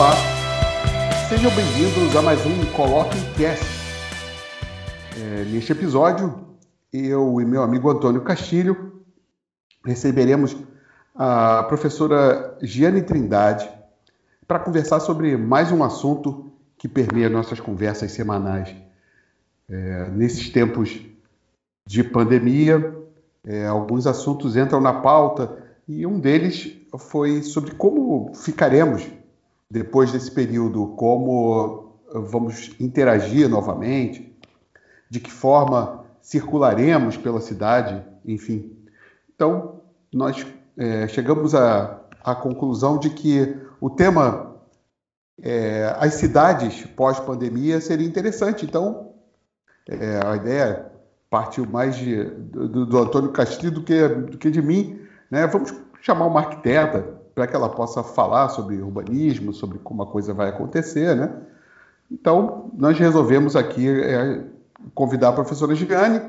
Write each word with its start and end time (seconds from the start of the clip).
Olá, 0.00 0.14
sejam 1.28 1.54
bem-vindos 1.54 2.16
a 2.16 2.22
mais 2.22 2.40
um 2.46 2.64
Coloque 2.74 3.18
Cast. 3.36 3.62
É, 5.14 5.44
neste 5.44 5.72
episódio, 5.72 6.56
eu 6.90 7.38
e 7.38 7.44
meu 7.44 7.62
amigo 7.62 7.90
Antônio 7.90 8.22
Castilho 8.22 9.02
receberemos 9.84 10.56
a 11.14 11.64
professora 11.64 12.56
Giane 12.62 13.02
Trindade 13.02 13.68
para 14.48 14.58
conversar 14.58 15.00
sobre 15.00 15.36
mais 15.36 15.70
um 15.70 15.84
assunto 15.84 16.50
que 16.78 16.88
permeia 16.88 17.28
nossas 17.28 17.60
conversas 17.60 18.10
semanais. 18.10 18.74
É, 19.68 20.08
nesses 20.12 20.48
tempos 20.48 20.98
de 21.86 22.02
pandemia, 22.02 22.96
é, 23.44 23.66
alguns 23.66 24.06
assuntos 24.06 24.56
entram 24.56 24.80
na 24.80 24.94
pauta 24.94 25.58
e 25.86 26.06
um 26.06 26.18
deles 26.18 26.74
foi 26.96 27.42
sobre 27.42 27.74
como 27.74 28.32
ficaremos 28.34 29.19
depois 29.70 30.10
desse 30.10 30.30
período, 30.30 30.88
como 30.96 32.00
vamos 32.12 32.72
interagir 32.80 33.48
novamente, 33.48 34.36
de 35.08 35.20
que 35.20 35.30
forma 35.30 36.04
circularemos 36.20 37.16
pela 37.16 37.40
cidade, 37.40 38.04
enfim. 38.24 38.76
Então, 39.34 39.80
nós 40.12 40.46
é, 40.76 41.08
chegamos 41.08 41.54
à, 41.54 42.00
à, 42.22 42.34
conclusão 42.34 42.98
de 42.98 43.10
que 43.10 43.56
o 43.80 43.88
tema 43.88 44.56
é, 45.42 45.94
as 45.98 46.14
cidades 46.14 46.84
pós-pandemia 46.96 47.80
seria 47.80 48.06
interessante. 48.06 48.66
Então, 48.66 49.14
é, 49.88 50.20
a 50.24 50.36
ideia 50.36 50.90
partiu 51.28 51.64
mais 51.66 51.96
de, 51.96 52.24
do, 52.24 52.86
do, 52.86 52.98
Antônio 52.98 53.30
Castilho 53.30 53.72
do 53.72 53.82
que, 53.82 54.08
do 54.08 54.36
que 54.36 54.50
de 54.50 54.60
mim. 54.60 55.00
Né? 55.30 55.46
Vamos 55.46 55.74
chamar 56.02 56.26
uma 56.26 56.40
arquiteta 56.40 57.19
para 57.40 57.46
que 57.46 57.56
ela 57.56 57.70
possa 57.70 58.02
falar 58.02 58.50
sobre 58.50 58.82
urbanismo, 58.82 59.54
sobre 59.54 59.78
como 59.78 60.02
a 60.02 60.06
coisa 60.06 60.34
vai 60.34 60.50
acontecer, 60.50 61.16
né? 61.16 61.34
Então, 62.10 62.70
nós 62.76 62.98
resolvemos 62.98 63.56
aqui 63.56 63.88
é, 63.88 64.44
convidar 64.94 65.30
a 65.30 65.32
professora 65.32 65.74
Giane 65.74 66.20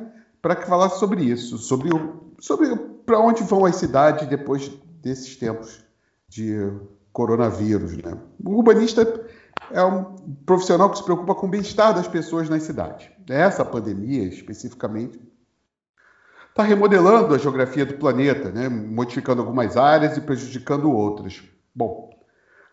para 0.42 0.56
que 0.56 0.66
falasse 0.66 1.00
sobre 1.00 1.22
isso, 1.22 1.58
sobre, 1.58 1.94
o, 1.94 2.32
sobre 2.40 2.74
para 3.06 3.20
onde 3.20 3.44
vão 3.44 3.66
as 3.66 3.76
cidades 3.76 4.26
depois 4.30 4.72
desses 5.04 5.36
tempos 5.36 5.84
de 6.30 6.72
coronavírus. 7.12 7.98
Né? 7.98 8.18
O 8.46 8.52
urbanista 8.52 9.26
é 9.70 9.84
um 9.84 10.16
profissional 10.46 10.90
que 10.92 10.98
se 11.00 11.04
preocupa 11.04 11.36
com 11.36 11.46
o 11.46 11.50
bem-estar 11.50 11.94
das 11.94 12.08
pessoas 12.08 12.48
nas 12.48 12.64
cidades. 12.64 13.10
Essa 13.28 13.66
pandemia, 13.66 14.24
especificamente, 14.24 15.20
está 16.52 16.64
remodelando 16.64 17.34
a 17.34 17.38
geografia 17.38 17.86
do 17.86 17.96
planeta, 17.96 18.52
né? 18.52 18.68
modificando 18.68 19.42
algumas 19.42 19.78
áreas 19.78 20.18
e 20.18 20.22
prejudicando 20.22 20.92
outras. 20.92 21.42
Bom, 21.74 22.14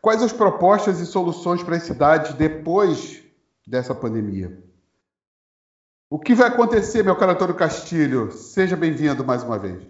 quais 0.03 0.23
as 0.23 0.33
propostas 0.33 1.01
e 1.01 1.07
soluções 1.07 1.63
para 1.63 1.77
as 1.77 1.85
cidades 1.85 2.35
depois 2.35 3.23
dessa 3.67 3.95
pandemia? 3.95 4.63
O 6.11 6.19
que 6.19 6.35
vai 6.35 6.49
acontecer, 6.49 7.05
meu 7.05 7.15
caro 7.15 7.33
Antônio 7.33 7.55
Castilho? 7.55 8.33
Seja 8.33 8.77
bem-vindo 8.77 9.25
mais 9.25 9.45
uma 9.45 9.59
vez. 9.59 9.87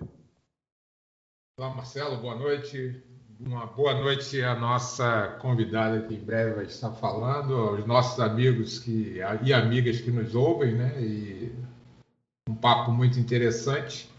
Olá, 1.56 1.74
Marcelo, 1.74 2.18
boa 2.18 2.34
noite. 2.34 3.02
Uma 3.40 3.66
boa 3.66 3.94
noite 3.94 4.42
à 4.42 4.54
nossa 4.54 5.38
convidada 5.40 6.02
que 6.02 6.14
em 6.14 6.24
breve 6.24 6.54
vai 6.54 6.64
estar 6.64 6.90
falando, 6.90 7.54
aos 7.54 7.86
nossos 7.86 8.18
amigos 8.18 8.80
que, 8.80 9.20
e 9.42 9.52
amigas 9.52 10.00
que 10.00 10.10
nos 10.10 10.34
ouvem, 10.34 10.74
né? 10.74 11.00
E 11.00 11.54
um 12.48 12.54
papo 12.54 12.90
muito 12.90 13.20
interessante, 13.20 14.10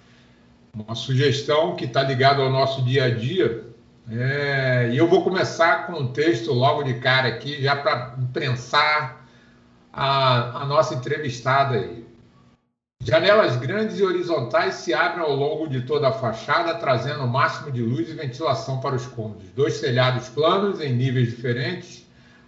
uma 0.73 0.94
sugestão 0.94 1.75
que 1.75 1.85
está 1.85 2.03
ligada 2.03 2.41
ao 2.41 2.50
nosso 2.50 2.84
dia 2.84 3.06
a 3.06 3.09
dia. 3.09 3.67
É, 4.12 4.90
e 4.91 4.97
eu 4.97 5.07
vou 5.07 5.23
começar 5.23 5.88
com 5.88 5.94
um 5.94 6.13
texto 6.13 6.53
logo 6.53 6.84
de 6.84 6.95
cara 6.95 7.28
aqui, 7.28 7.62
já 7.62 7.75
para 7.75 8.16
imprensar 8.19 9.25
a, 9.91 10.62
a 10.62 10.66
nossa 10.66 10.94
entrevistada 10.94 11.75
aí. 11.75 12.07
Janelas 13.01 13.56
grandes 13.56 13.97
e 13.97 14.03
horizontais 14.03 14.75
se 14.75 14.94
abrem 14.94 15.23
ao 15.23 15.34
longo 15.34 15.67
de 15.67 15.81
toda 15.81 16.09
a 16.09 16.11
fachada, 16.11 16.75
trazendo 16.75 17.23
o 17.23 17.28
máximo 17.28 17.72
de 17.72 17.81
luz 17.81 18.09
e 18.09 18.13
ventilação 18.13 18.79
para 18.79 18.96
os 18.96 19.07
cômodos. 19.07 19.50
Dois 19.56 19.79
telhados 19.79 20.28
planos, 20.29 20.81
em 20.81 20.94
níveis 20.94 21.29
diferentes, 21.29 22.06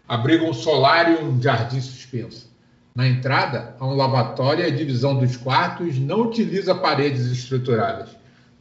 abrigam 0.07 0.49
um 0.49 0.53
solar 0.53 1.09
e 1.09 1.23
um 1.23 1.41
jardim 1.41 1.79
suspenso. 1.79 2.50
Na 2.93 3.07
entrada, 3.07 3.75
há 3.79 3.87
um 3.87 3.95
lavatório 3.95 4.63
e 4.63 4.67
a 4.67 4.75
divisão 4.75 5.17
dos 5.17 5.37
quartos 5.37 5.97
não 5.97 6.23
utiliza 6.23 6.75
paredes 6.75 7.27
estruturadas, 7.27 8.09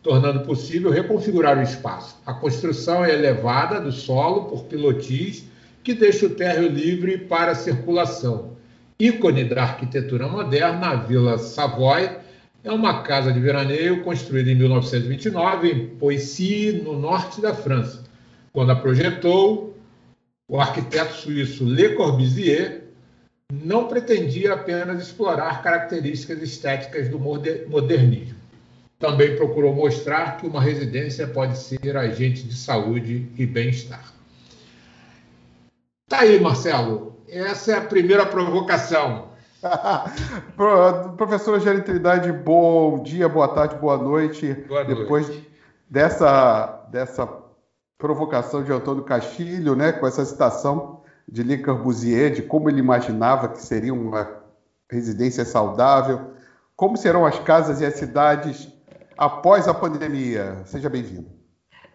tornando 0.02 0.40
possível 0.40 0.90
reconfigurar 0.90 1.58
o 1.58 1.62
espaço. 1.62 2.16
A 2.24 2.32
construção 2.32 3.04
é 3.04 3.12
elevada 3.12 3.80
do 3.80 3.90
solo 3.90 4.44
por 4.44 4.64
pilotis 4.64 5.44
que 5.82 5.94
deixa 5.94 6.26
o 6.26 6.30
térreo 6.30 6.68
livre 6.68 7.18
para 7.18 7.54
circulação. 7.54 8.56
Ícone 9.00 9.44
da 9.44 9.62
arquitetura 9.62 10.28
moderna, 10.28 10.90
a 10.90 10.96
Vila 10.96 11.38
Savoy 11.38 12.10
é 12.62 12.70
uma 12.70 13.02
casa 13.02 13.32
de 13.32 13.40
veraneio 13.40 14.04
construída 14.04 14.50
em 14.50 14.54
1929 14.54 15.72
em 15.72 15.86
Poissy, 15.96 16.82
no 16.84 16.98
norte 16.98 17.40
da 17.40 17.54
França. 17.54 18.04
Quando 18.52 18.70
a 18.70 18.76
projetou, 18.76 19.74
o 20.46 20.60
arquiteto 20.60 21.14
suíço 21.14 21.64
Le 21.64 21.90
Corbusier 21.90 22.79
não 23.50 23.88
pretendia 23.88 24.54
apenas 24.54 25.02
explorar 25.02 25.62
características 25.62 26.40
estéticas 26.40 27.08
do 27.08 27.18
modernismo. 27.18 28.38
Também 28.98 29.34
procurou 29.34 29.74
mostrar 29.74 30.36
que 30.36 30.46
uma 30.46 30.60
residência 30.60 31.26
pode 31.26 31.58
ser 31.58 31.96
agente 31.96 32.42
de 32.42 32.54
saúde 32.54 33.28
e 33.36 33.46
bem-estar. 33.46 34.12
Tá 36.08 36.20
aí, 36.20 36.38
Marcelo. 36.38 37.16
Essa 37.28 37.72
é 37.72 37.78
a 37.78 37.80
primeira 37.80 38.26
provocação. 38.26 39.30
Professora 41.16 41.60
Gerentrindade, 41.60 42.30
bom 42.32 43.02
dia, 43.02 43.28
boa 43.28 43.48
tarde, 43.48 43.76
boa 43.76 43.96
noite. 43.96 44.52
Boa 44.68 44.84
noite. 44.84 45.00
Depois 45.00 45.32
dessa, 45.88 46.86
dessa 46.90 47.28
provocação 47.96 48.62
de 48.62 48.72
Antônio 48.72 49.04
Castilho, 49.04 49.74
né, 49.74 49.92
com 49.92 50.06
essa 50.06 50.24
citação 50.24 50.99
de 51.30 51.42
Le 51.42 51.58
Corbusier, 51.58 52.32
de 52.32 52.42
como 52.42 52.68
ele 52.68 52.80
imaginava 52.80 53.48
que 53.48 53.62
seria 53.62 53.94
uma 53.94 54.28
residência 54.90 55.44
saudável, 55.44 56.32
como 56.74 56.96
serão 56.96 57.24
as 57.24 57.38
casas 57.38 57.80
e 57.80 57.86
as 57.86 57.94
cidades 57.94 58.68
após 59.16 59.68
a 59.68 59.74
pandemia. 59.74 60.62
Seja 60.64 60.88
bem-vindo. 60.88 61.28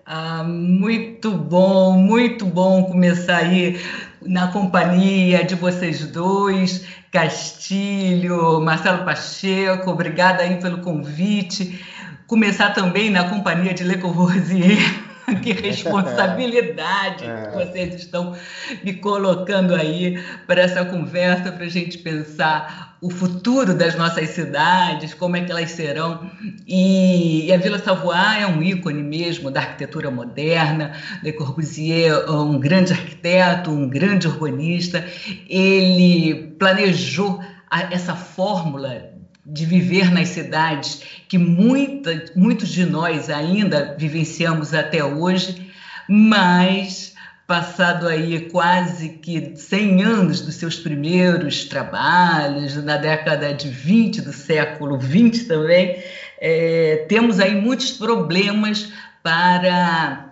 Ah, 0.06 0.44
muito 0.44 1.32
bom, 1.32 1.94
muito 1.94 2.46
bom 2.46 2.84
começar 2.84 3.38
aí 3.38 3.80
na 4.22 4.52
companhia 4.52 5.44
de 5.44 5.56
vocês 5.56 6.06
dois, 6.06 6.86
Castilho, 7.12 8.62
Marcelo 8.62 9.04
Pacheco, 9.04 9.90
obrigada 9.90 10.44
aí 10.44 10.60
pelo 10.62 10.82
convite. 10.82 11.84
Começar 12.28 12.72
também 12.74 13.10
na 13.10 13.30
companhia 13.30 13.74
de 13.74 13.84
Le 13.84 13.98
Corbusier 13.98 15.06
que 15.42 15.52
responsabilidade 15.54 17.26
é. 17.30 17.48
que 17.48 17.66
vocês 17.66 17.96
estão 17.96 18.36
me 18.84 18.94
colocando 18.94 19.74
aí 19.74 20.22
para 20.48 20.62
essa 20.62 20.86
conversa, 20.86 21.52
para 21.52 21.66
a 21.66 21.70
gente 21.70 21.98
pensar 21.98 22.96
o 23.02 23.10
futuro 23.10 23.76
das 23.76 23.96
nossas 23.96 24.30
cidades, 24.30 25.14
como 25.14 25.36
é 25.36 25.42
que 25.42 25.52
elas 25.52 25.72
serão. 25.72 26.30
E, 26.68 27.46
e 27.46 27.54
a 27.54 27.58
Vila 27.58 27.78
Savoie 27.78 28.42
é 28.42 28.48
um 28.48 28.64
ícone 28.64 29.04
mesmo 29.04 29.52
da 29.52 29.60
arquitetura 29.60 30.10
moderna. 30.10 30.94
Le 31.22 31.34
Corbusier, 31.34 32.30
um 32.32 32.60
grande 32.60 32.94
arquiteto, 32.94 33.70
um 33.70 33.88
grande 33.88 34.28
urbanista, 34.28 35.06
ele 35.48 36.56
planejou 36.58 37.40
a, 37.70 37.94
essa 37.94 38.16
fórmula 38.16 39.15
de 39.46 39.66
viver 39.66 40.12
nas 40.12 40.30
cidades 40.30 41.02
que 41.28 41.38
muita, 41.38 42.26
muitos 42.36 42.70
de 42.70 42.86
nós 42.86 43.30
ainda 43.30 43.96
vivenciamos 43.98 44.74
até 44.74 45.04
hoje, 45.04 45.72
mas 46.10 47.14
passado 47.48 48.08
aí 48.08 48.50
quase 48.50 49.10
que 49.10 49.56
100 49.56 50.04
anos 50.04 50.42
dos 50.42 50.56
seus 50.56 50.78
primeiros 50.78 51.66
trabalhos, 51.66 52.76
na 52.84 52.98
década 52.98 53.54
de 53.54 53.70
20 53.70 54.22
do 54.22 54.34
século 54.34 54.98
20 54.98 55.46
também, 55.46 56.04
é, 56.42 57.06
temos 57.08 57.40
aí 57.40 57.56
muitos 57.56 57.92
problemas 57.92 58.92
para, 59.22 60.32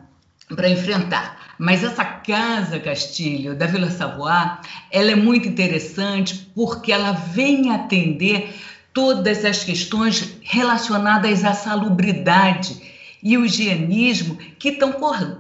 para 0.56 0.69
enfrentar. 0.69 1.44
Mas 1.59 1.83
essa 1.83 2.04
casa 2.04 2.80
Castilho 2.80 3.56
da 3.56 3.68
Vila 3.68 3.92
Savoie, 3.92 4.57
ela 4.92 5.12
é 5.12 5.16
muito 5.16 5.48
interessante 5.48 6.51
porque 6.56 6.92
ela 6.92 7.12
vem 7.12 7.71
atender 7.71 8.54
todas 8.94 9.44
as 9.44 9.63
questões 9.63 10.38
relacionadas 10.42 11.44
à 11.44 11.54
salubridade 11.54 12.81
e 13.22 13.38
o 13.38 13.45
higienismo 13.45 14.36
que 14.60 14.69
estão 14.69 14.94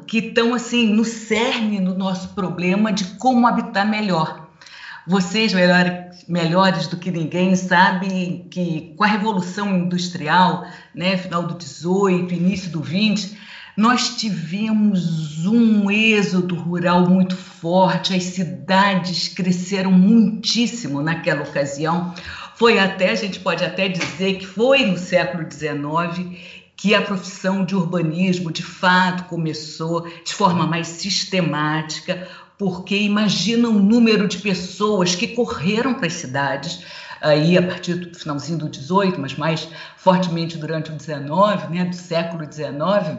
que 0.07 0.33
assim 0.55 0.93
no 0.93 1.03
cerne 1.03 1.81
do 1.81 1.95
nosso 1.95 2.29
problema 2.29 2.91
de 2.91 3.03
como 3.17 3.45
habitar 3.45 3.87
melhor. 3.87 4.47
Vocês 5.05 5.53
melhores, 5.53 6.25
melhores 6.29 6.87
do 6.87 6.95
que 6.95 7.11
ninguém 7.11 7.55
sabem 7.57 8.47
que 8.49 8.93
com 8.97 9.03
a 9.03 9.07
revolução 9.07 9.75
industrial, 9.77 10.65
né, 10.95 11.17
final 11.17 11.43
do 11.43 11.55
18, 11.55 12.33
início 12.33 12.71
do 12.71 12.81
20, 12.81 13.37
nós 13.75 14.15
tivemos 14.15 15.45
um 15.45 15.89
êxodo 15.89 16.55
rural 16.55 17.09
muito 17.09 17.35
forte, 17.35 18.15
as 18.15 18.23
cidades 18.23 19.27
cresceram 19.27 19.91
muitíssimo 19.91 21.01
naquela 21.01 21.41
ocasião. 21.41 22.13
Foi 22.63 22.79
até, 22.79 23.09
a 23.09 23.15
gente 23.15 23.41
pode 23.41 23.61
até 23.61 23.89
dizer 23.89 24.35
que 24.35 24.47
foi 24.47 24.85
no 24.85 24.97
século 24.97 25.45
XIX 25.51 26.39
que 26.77 26.95
a 26.95 27.01
profissão 27.01 27.65
de 27.65 27.75
urbanismo 27.75 28.53
de 28.53 28.63
fato 28.63 29.25
começou 29.25 30.07
de 30.23 30.33
forma 30.33 30.65
mais 30.65 30.87
sistemática, 30.87 32.25
porque 32.57 32.95
imagina 32.95 33.67
o 33.67 33.73
número 33.73 34.29
de 34.29 34.37
pessoas 34.37 35.13
que 35.13 35.27
correram 35.27 35.95
para 35.95 36.07
as 36.07 36.13
cidades 36.13 36.85
aí 37.19 37.57
a 37.57 37.61
partir 37.61 37.95
do 37.95 38.17
finalzinho 38.17 38.59
do 38.59 38.69
18, 38.69 39.19
mas 39.19 39.35
mais 39.35 39.67
fortemente 39.97 40.57
durante 40.57 40.89
o 40.89 40.95
19, 40.95 41.67
né, 41.67 41.83
do 41.83 41.95
século 41.97 42.47
19 42.47 43.17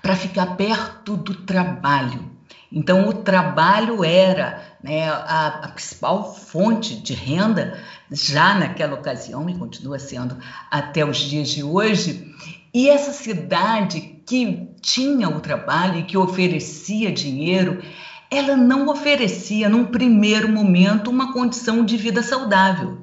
para 0.00 0.14
ficar 0.14 0.54
perto 0.54 1.16
do 1.16 1.34
trabalho. 1.34 2.37
Então, 2.70 3.08
o 3.08 3.14
trabalho 3.14 4.04
era 4.04 4.62
né, 4.82 5.08
a, 5.08 5.60
a, 5.64 5.68
principal 5.68 6.34
fonte 6.34 6.96
de 6.96 7.14
renda, 7.14 7.78
já 8.10 8.54
naquela 8.54 8.94
ocasião, 8.94 9.48
e 9.48 9.56
continua 9.56 9.98
sendo 9.98 10.36
até 10.70 11.04
os 11.04 11.18
dias 11.18 11.48
de 11.48 11.62
hoje. 11.62 12.34
E 12.72 12.90
essa 12.90 13.12
cidade 13.12 14.00
que 14.26 14.68
tinha 14.82 15.28
o 15.28 15.40
trabalho 15.40 16.00
e 16.00 16.04
que 16.04 16.18
oferecia 16.18 17.10
dinheiro, 17.10 17.82
ela 18.30 18.56
não 18.56 18.88
oferecia, 18.88 19.68
num 19.68 19.86
primeiro 19.86 20.48
momento, 20.48 21.10
uma 21.10 21.32
condição 21.32 21.82
de 21.82 21.96
vida 21.96 22.22
saudável. 22.22 23.00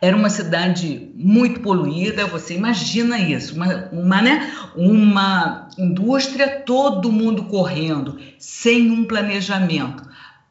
Era 0.00 0.16
uma 0.16 0.28
cidade 0.28 1.10
muito 1.14 1.60
poluída, 1.60 2.26
você 2.26 2.54
imagina 2.54 3.18
isso, 3.18 3.54
uma, 3.54 3.88
uma, 3.90 4.22
né, 4.22 4.52
uma 4.76 5.68
indústria, 5.78 6.60
todo 6.60 7.10
mundo 7.10 7.44
correndo, 7.44 8.18
sem 8.38 8.90
um 8.90 9.04
planejamento 9.04 10.02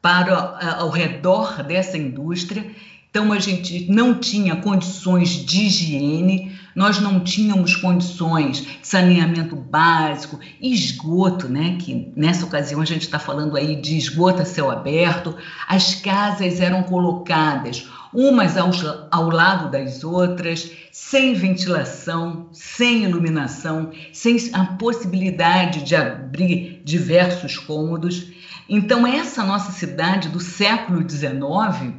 para 0.02 0.78
ao 0.80 0.90
redor 0.90 1.64
dessa 1.64 1.98
indústria. 1.98 2.66
Então 3.10 3.32
a 3.32 3.38
gente 3.38 3.92
não 3.92 4.16
tinha 4.16 4.56
condições 4.56 5.30
de 5.30 5.68
higiene, 5.68 6.58
nós 6.76 7.00
não 7.00 7.20
tínhamos 7.20 7.76
condições 7.76 8.58
de 8.58 8.80
saneamento 8.82 9.56
básico, 9.56 10.40
esgoto, 10.60 11.48
né? 11.48 11.78
Que 11.80 12.12
nessa 12.16 12.44
ocasião 12.44 12.82
a 12.82 12.86
gente 12.86 13.04
está 13.04 13.20
falando 13.20 13.56
aí 13.56 13.76
de 13.76 13.96
esgoto 13.96 14.42
a 14.42 14.46
céu 14.46 14.72
aberto. 14.72 15.38
As 15.68 15.94
casas 15.94 16.60
eram 16.60 16.82
colocadas 16.82 17.88
umas 18.14 18.58
ao, 18.58 18.72
ao 19.12 19.30
lado 19.30 19.72
das 19.72 20.04
outras, 20.04 20.72
sem 20.92 21.34
ventilação, 21.34 22.48
sem 22.52 23.04
iluminação, 23.04 23.92
sem 24.12 24.38
a 24.54 24.66
possibilidade 24.66 25.84
de 25.84 25.96
abrir 25.96 26.82
diversos 26.84 27.58
cômodos. 27.58 28.28
Então, 28.70 29.06
essa 29.06 29.44
nossa 29.44 29.72
cidade 29.72 30.30
do 30.30 30.40
século 30.40 31.08
XIX 31.10 31.94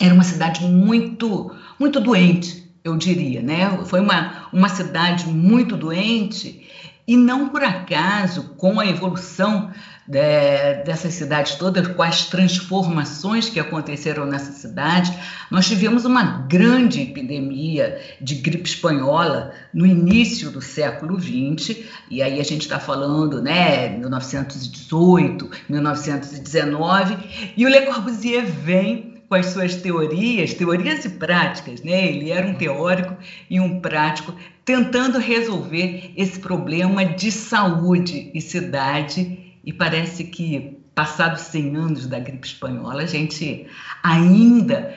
era 0.00 0.14
uma 0.14 0.24
cidade 0.24 0.64
muito, 0.64 1.54
muito 1.78 2.00
doente, 2.00 2.64
eu 2.82 2.96
diria, 2.96 3.40
né? 3.40 3.84
Foi 3.86 4.00
uma, 4.00 4.48
uma 4.52 4.68
cidade 4.68 5.26
muito 5.28 5.76
doente 5.76 6.68
e 7.06 7.16
não 7.16 7.48
por 7.50 7.62
acaso, 7.62 8.54
com 8.56 8.80
a 8.80 8.86
evolução 8.86 9.70
de, 10.06 10.84
dessas 10.84 11.14
cidades 11.14 11.54
todas, 11.56 11.86
com 11.88 12.02
as 12.02 12.26
transformações 12.26 13.48
que 13.48 13.58
aconteceram 13.58 14.26
nessa 14.26 14.52
cidade, 14.52 15.12
nós 15.50 15.66
tivemos 15.66 16.04
uma 16.04 16.22
grande 16.46 17.02
epidemia 17.02 18.00
de 18.20 18.36
gripe 18.36 18.68
espanhola 18.68 19.52
no 19.72 19.86
início 19.86 20.50
do 20.50 20.60
século 20.60 21.18
XX, 21.18 21.78
e 22.10 22.22
aí 22.22 22.38
a 22.38 22.44
gente 22.44 22.62
está 22.62 22.78
falando, 22.78 23.42
né, 23.42 23.88
1918, 23.88 25.50
1919, 25.68 27.16
e 27.56 27.64
o 27.64 27.68
Le 27.68 27.82
Corbusier 27.82 28.44
vem 28.44 29.14
com 29.26 29.34
as 29.34 29.46
suas 29.46 29.74
teorias, 29.76 30.52
teorias 30.52 31.04
e 31.06 31.08
práticas, 31.08 31.82
né? 31.82 32.08
Ele 32.08 32.30
era 32.30 32.46
um 32.46 32.54
teórico 32.54 33.16
e 33.48 33.58
um 33.58 33.80
prático 33.80 34.34
tentando 34.64 35.18
resolver 35.18 36.12
esse 36.14 36.38
problema 36.38 37.04
de 37.04 37.32
saúde 37.32 38.30
e 38.34 38.40
cidade 38.40 39.43
e 39.64 39.72
parece 39.72 40.24
que, 40.24 40.78
passados 40.94 41.42
100 41.42 41.76
anos 41.76 42.06
da 42.06 42.18
gripe 42.18 42.46
espanhola, 42.46 43.02
a 43.02 43.06
gente 43.06 43.66
ainda 44.02 44.94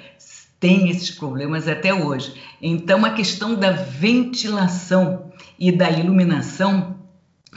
tem 0.60 0.90
esses 0.90 1.12
problemas 1.12 1.68
até 1.68 1.94
hoje. 1.94 2.34
Então, 2.62 3.06
a 3.06 3.12
questão 3.12 3.56
da 3.56 3.72
ventilação 3.72 5.32
e 5.60 5.72
da 5.72 5.90
iluminação, 5.90 6.98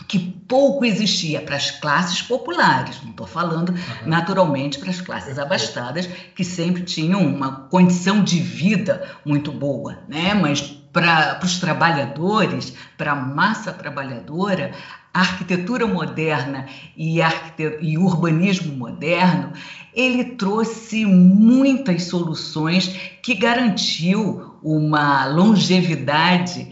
que 0.06 0.18
pouco 0.18 0.84
existia 0.84 1.40
para 1.40 1.56
as 1.56 1.70
classes 1.70 2.22
populares, 2.22 3.00
não 3.02 3.10
estou 3.10 3.26
falando 3.26 3.70
uhum. 3.70 3.76
naturalmente 4.06 4.78
para 4.78 4.90
as 4.90 5.00
classes 5.00 5.38
abastadas, 5.38 6.06
que 6.34 6.44
sempre 6.44 6.82
tinham 6.82 7.24
uma 7.24 7.68
condição 7.68 8.22
de 8.22 8.40
vida 8.40 9.08
muito 9.24 9.52
boa, 9.52 9.98
né? 10.08 10.34
mas 10.34 10.60
para 10.92 11.38
os 11.44 11.60
trabalhadores, 11.60 12.74
para 12.98 13.12
a 13.12 13.16
massa 13.16 13.72
trabalhadora, 13.72 14.72
a 15.12 15.20
arquitetura 15.20 15.86
moderna 15.86 16.66
e, 16.96 17.20
arquite... 17.20 17.78
e 17.80 17.98
urbanismo 17.98 18.74
moderno, 18.74 19.52
ele 19.94 20.24
trouxe 20.36 21.04
muitas 21.04 22.04
soluções 22.04 22.88
que 23.22 23.34
garantiu 23.34 24.56
uma 24.62 25.26
longevidade 25.26 26.68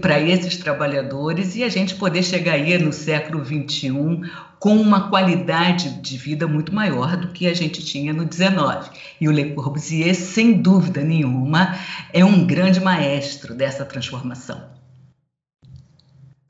para 0.00 0.20
esses 0.20 0.56
trabalhadores 0.56 1.56
e 1.56 1.64
a 1.64 1.68
gente 1.68 1.96
poder 1.96 2.22
chegar 2.22 2.52
aí 2.52 2.78
no 2.78 2.92
século 2.92 3.44
XXI 3.44 4.20
com 4.60 4.76
uma 4.76 5.08
qualidade 5.08 6.00
de 6.00 6.16
vida 6.16 6.46
muito 6.46 6.74
maior 6.74 7.16
do 7.16 7.28
que 7.28 7.46
a 7.46 7.54
gente 7.54 7.84
tinha 7.84 8.12
no 8.12 8.22
XIX. 8.22 8.90
E 9.20 9.28
o 9.28 9.32
Le 9.32 9.52
Corbusier, 9.52 10.14
sem 10.14 10.54
dúvida 10.54 11.02
nenhuma, 11.02 11.76
é 12.12 12.24
um 12.24 12.46
grande 12.46 12.80
maestro 12.80 13.54
dessa 13.54 13.84
transformação. 13.84 14.73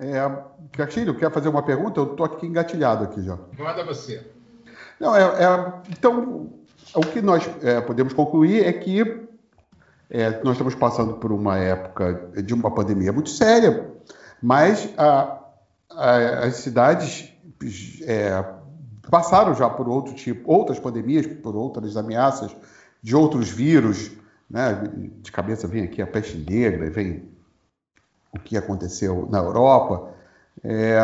É, 0.04 0.44
Castilho, 0.72 1.16
quer 1.16 1.30
fazer 1.30 1.48
uma 1.48 1.62
pergunta? 1.62 1.98
Eu 2.00 2.12
estou 2.12 2.26
aqui 2.26 2.46
engatilhado 2.46 3.04
aqui 3.04 3.22
já. 3.22 3.38
Manda 3.58 3.84
você. 3.84 4.22
Não, 5.00 5.16
é, 5.16 5.22
é 5.22 5.72
então, 5.90 6.50
o 6.94 7.00
que 7.00 7.22
nós 7.22 7.48
é, 7.62 7.80
podemos 7.80 8.12
concluir 8.12 8.64
é 8.64 8.72
que 8.72 9.26
é, 10.10 10.42
nós 10.42 10.52
estamos 10.52 10.74
passando 10.74 11.14
por 11.14 11.32
uma 11.32 11.58
época 11.58 12.30
de 12.42 12.52
uma 12.52 12.70
pandemia 12.70 13.12
muito 13.12 13.30
séria, 13.30 13.90
mas 14.42 14.88
a, 14.98 15.40
a, 15.90 16.16
as 16.44 16.56
cidades 16.56 17.32
é, 18.02 18.44
passaram 19.10 19.54
já 19.54 19.70
por 19.70 19.88
outro 19.88 20.14
tipo, 20.14 20.52
outras 20.52 20.78
pandemias, 20.78 21.26
por 21.26 21.56
outras 21.56 21.96
ameaças 21.96 22.54
de 23.02 23.16
outros 23.16 23.48
vírus, 23.48 24.12
né? 24.48 24.82
De 25.20 25.32
cabeça 25.32 25.66
vem 25.66 25.84
aqui 25.84 26.02
a 26.02 26.06
peste 26.06 26.36
negra, 26.36 26.90
vem 26.90 27.33
o 28.34 28.38
que 28.40 28.56
aconteceu 28.56 29.28
na 29.30 29.38
Europa. 29.38 30.08
É, 30.62 30.98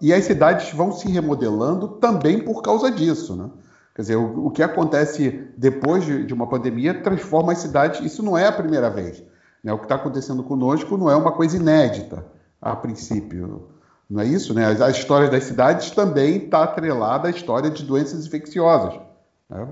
e 0.00 0.12
as 0.12 0.24
cidades 0.24 0.72
vão 0.72 0.92
se 0.92 1.08
remodelando 1.10 1.88
também 1.88 2.40
por 2.40 2.62
causa 2.62 2.90
disso, 2.90 3.34
né? 3.34 3.50
Quer 3.94 4.02
dizer, 4.02 4.16
o, 4.16 4.46
o 4.46 4.50
que 4.50 4.62
acontece 4.62 5.48
depois 5.56 6.04
de, 6.04 6.24
de, 6.24 6.34
uma 6.34 6.48
pandemia 6.48 7.00
transforma 7.02 7.52
as 7.52 7.58
cidades. 7.58 8.00
Isso 8.00 8.22
não 8.22 8.36
é 8.36 8.46
a 8.46 8.52
primeira 8.52 8.90
vez. 8.90 9.22
Né? 9.62 9.72
O 9.72 9.78
que 9.78 9.84
está 9.84 9.94
acontecendo 9.94 10.42
conosco 10.42 10.96
não 10.96 11.08
é 11.08 11.14
uma 11.14 11.30
coisa 11.30 11.56
inédita, 11.56 12.26
a 12.60 12.74
princípio. 12.74 13.68
Não 14.10 14.20
é 14.20 14.26
isso? 14.26 14.52
Né? 14.52 14.66
A, 14.66 14.86
a 14.86 14.90
história 14.90 15.30
das 15.30 15.44
cidades 15.44 15.92
também 15.92 16.38
está 16.38 16.64
atrelada 16.64 17.28
à 17.28 17.30
história 17.30 17.70
de 17.70 17.84
doenças 17.84 18.26
infecciosas. 18.26 19.00
Né? 19.48 19.68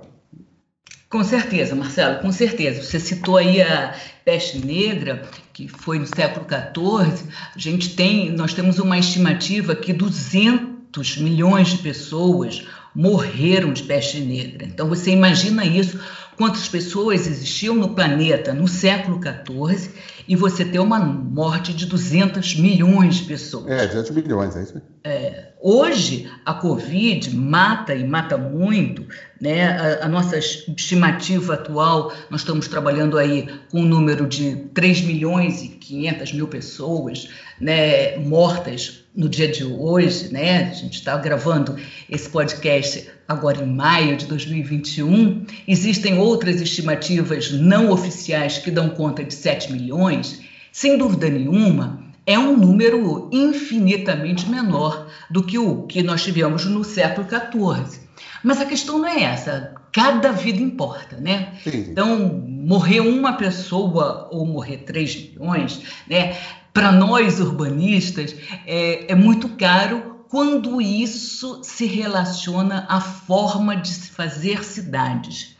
Com 1.12 1.22
certeza, 1.22 1.74
Marcelo, 1.74 2.20
com 2.20 2.32
certeza. 2.32 2.82
Você 2.82 2.98
citou 2.98 3.36
aí 3.36 3.60
a 3.60 3.94
peste 4.24 4.64
negra, 4.64 5.28
que 5.52 5.68
foi 5.68 5.98
no 5.98 6.06
século 6.06 6.46
XIV. 6.48 7.28
A 7.54 7.58
gente 7.58 7.94
tem, 7.94 8.30
nós 8.30 8.54
temos 8.54 8.78
uma 8.78 8.98
estimativa 8.98 9.76
que 9.76 9.92
200 9.92 10.71
milhões 11.16 11.68
de 11.68 11.78
pessoas 11.78 12.64
morreram 12.94 13.72
de 13.72 13.82
peste 13.82 14.20
negra. 14.20 14.66
Então 14.66 14.88
você 14.88 15.10
imagina 15.10 15.64
isso, 15.64 15.98
quantas 16.36 16.68
pessoas 16.68 17.26
existiam 17.26 17.74
no 17.74 17.90
planeta 17.90 18.52
no 18.52 18.68
século 18.68 19.20
XIV 19.20 19.90
e 20.28 20.36
você 20.36 20.64
ter 20.64 20.78
uma 20.78 20.98
morte 20.98 21.72
de 21.72 21.86
200 21.86 22.56
milhões 22.56 23.16
de 23.16 23.24
pessoas. 23.24 23.66
É, 23.70 23.86
200 23.86 24.10
milhões, 24.10 24.56
é 24.56 24.62
isso. 24.62 24.82
É, 25.04 25.52
hoje, 25.60 26.30
a 26.44 26.54
Covid 26.54 27.34
mata 27.34 27.94
e 27.94 28.06
mata 28.06 28.36
muito, 28.36 29.04
né? 29.40 29.98
A, 30.00 30.06
a, 30.06 30.08
nossa 30.08 30.38
estimativa 30.38 31.54
atual, 31.54 32.12
nós 32.30 32.42
estamos 32.42 32.68
trabalhando 32.68 33.18
aí 33.18 33.48
com 33.70 33.80
um 33.80 33.84
número 33.84 34.28
de 34.28 34.56
3 34.74 35.02
milhões 35.02 35.62
e 35.62 35.68
500 35.68 36.32
mil 36.32 36.46
pessoas 36.46 37.28
né, 37.60 38.16
mortas 38.18 39.01
no 39.14 39.28
dia 39.28 39.48
de 39.48 39.64
hoje, 39.64 40.32
né? 40.32 40.70
A 40.70 40.74
gente 40.74 40.94
está 40.94 41.16
gravando 41.16 41.76
esse 42.08 42.28
podcast 42.28 43.08
agora 43.28 43.62
em 43.62 43.66
maio 43.66 44.16
de 44.16 44.26
2021. 44.26 45.44
Existem 45.68 46.18
outras 46.18 46.60
estimativas 46.60 47.50
não 47.52 47.90
oficiais 47.90 48.58
que 48.58 48.70
dão 48.70 48.90
conta 48.90 49.22
de 49.22 49.34
7 49.34 49.72
milhões. 49.72 50.40
Sem 50.70 50.96
dúvida 50.96 51.28
nenhuma, 51.28 52.02
é 52.26 52.38
um 52.38 52.56
número 52.56 53.28
infinitamente 53.32 54.48
menor 54.48 55.08
do 55.30 55.42
que 55.42 55.58
o 55.58 55.82
que 55.82 56.02
nós 56.02 56.22
tivemos 56.22 56.64
no 56.64 56.82
século 56.82 57.26
XIV. 57.28 58.00
Mas 58.42 58.60
a 58.60 58.64
questão 58.64 58.98
não 58.98 59.08
é 59.08 59.22
essa. 59.24 59.74
Cada 59.92 60.32
vida 60.32 60.60
importa, 60.60 61.18
né? 61.18 61.52
Sim. 61.62 61.86
Então, 61.90 62.18
morrer 62.18 63.00
uma 63.00 63.34
pessoa 63.34 64.28
ou 64.32 64.46
morrer 64.46 64.78
3 64.78 65.16
milhões, 65.16 65.82
né? 66.08 66.34
Para 66.72 66.90
nós 66.90 67.38
urbanistas, 67.38 68.34
é, 68.66 69.12
é 69.12 69.14
muito 69.14 69.50
caro 69.50 70.24
quando 70.28 70.80
isso 70.80 71.60
se 71.62 71.84
relaciona 71.84 72.86
à 72.88 72.98
forma 72.98 73.76
de 73.76 73.88
se 73.88 74.10
fazer 74.10 74.64
cidades. 74.64 75.54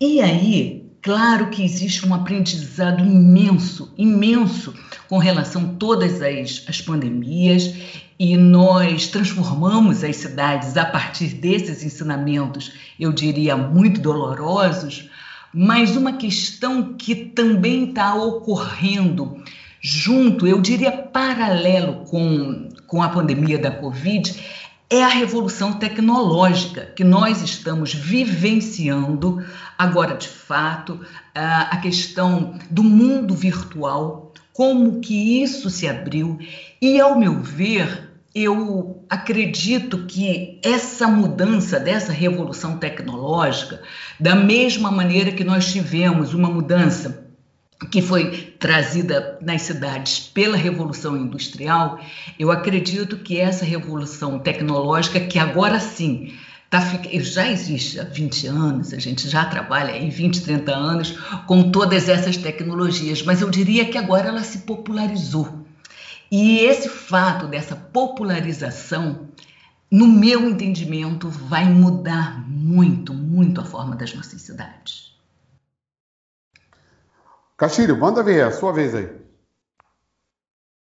E 0.00 0.20
aí, 0.20 0.88
claro 1.02 1.50
que 1.50 1.64
existe 1.64 2.06
um 2.06 2.14
aprendizado 2.14 3.04
imenso, 3.04 3.92
imenso 3.98 4.72
com 5.08 5.18
relação 5.18 5.62
a 5.62 5.78
todas 5.78 6.22
as, 6.22 6.64
as 6.68 6.80
pandemias 6.80 7.74
e 8.16 8.36
nós 8.36 9.08
transformamos 9.08 10.04
as 10.04 10.16
cidades 10.16 10.76
a 10.76 10.84
partir 10.84 11.34
desses 11.34 11.82
ensinamentos, 11.82 12.72
eu 13.00 13.12
diria, 13.12 13.56
muito 13.56 14.00
dolorosos, 14.00 15.10
mas 15.52 15.96
uma 15.96 16.12
questão 16.12 16.94
que 16.94 17.14
também 17.14 17.88
está 17.88 18.14
ocorrendo 18.14 19.42
junto, 19.80 20.46
eu 20.46 20.60
diria 20.60 20.92
paralelo 20.92 22.04
com, 22.06 22.68
com 22.86 23.02
a 23.02 23.08
pandemia 23.08 23.58
da 23.58 23.70
Covid, 23.70 24.34
é 24.88 25.02
a 25.02 25.08
revolução 25.08 25.72
tecnológica 25.74 26.86
que 26.94 27.02
nós 27.02 27.42
estamos 27.42 27.92
vivenciando 27.92 29.44
agora 29.76 30.16
de 30.16 30.28
fato, 30.28 31.00
a 31.34 31.76
questão 31.78 32.58
do 32.70 32.84
mundo 32.84 33.34
virtual, 33.34 34.32
como 34.52 35.00
que 35.00 35.42
isso 35.42 35.68
se 35.68 35.88
abriu. 35.88 36.38
E, 36.80 37.00
ao 37.00 37.18
meu 37.18 37.42
ver, 37.42 38.10
eu 38.34 39.04
acredito 39.10 40.06
que 40.06 40.60
essa 40.62 41.08
mudança 41.08 41.80
dessa 41.80 42.12
revolução 42.12 42.78
tecnológica, 42.78 43.82
da 44.20 44.34
mesma 44.34 44.90
maneira 44.90 45.32
que 45.32 45.42
nós 45.42 45.72
tivemos 45.72 46.32
uma 46.32 46.48
mudança 46.48 47.25
que 47.90 48.00
foi 48.00 48.54
trazida 48.58 49.38
nas 49.42 49.62
cidades 49.62 50.18
pela 50.18 50.56
revolução 50.56 51.16
industrial, 51.16 52.00
eu 52.38 52.50
acredito 52.50 53.18
que 53.18 53.38
essa 53.38 53.64
revolução 53.64 54.38
tecnológica, 54.38 55.20
que 55.20 55.38
agora 55.38 55.78
sim 55.78 56.32
Tá, 56.68 56.80
já 57.20 57.48
existe 57.48 58.00
há 58.00 58.02
20 58.02 58.48
anos, 58.48 58.92
a 58.92 58.98
gente 58.98 59.28
já 59.28 59.44
trabalha 59.44 59.94
aí 59.94 60.10
20, 60.10 60.42
30 60.42 60.74
anos 60.74 61.12
com 61.46 61.70
todas 61.70 62.08
essas 62.08 62.36
tecnologias, 62.36 63.22
mas 63.22 63.40
eu 63.40 63.48
diria 63.48 63.84
que 63.84 63.96
agora 63.96 64.28
ela 64.28 64.42
se 64.42 64.58
popularizou. 64.58 65.64
E 66.30 66.58
esse 66.58 66.88
fato 66.88 67.46
dessa 67.46 67.76
popularização, 67.76 69.28
no 69.88 70.08
meu 70.08 70.48
entendimento, 70.48 71.28
vai 71.28 71.64
mudar 71.66 72.44
muito, 72.48 73.14
muito 73.14 73.60
a 73.60 73.64
forma 73.64 73.94
das 73.94 74.12
nossas 74.12 74.42
cidades. 74.42 75.05
Castilho, 77.56 77.96
manda 77.96 78.22
ver, 78.22 78.42
a 78.42 78.50
sua 78.50 78.70
vez 78.70 78.94
aí. 78.94 79.08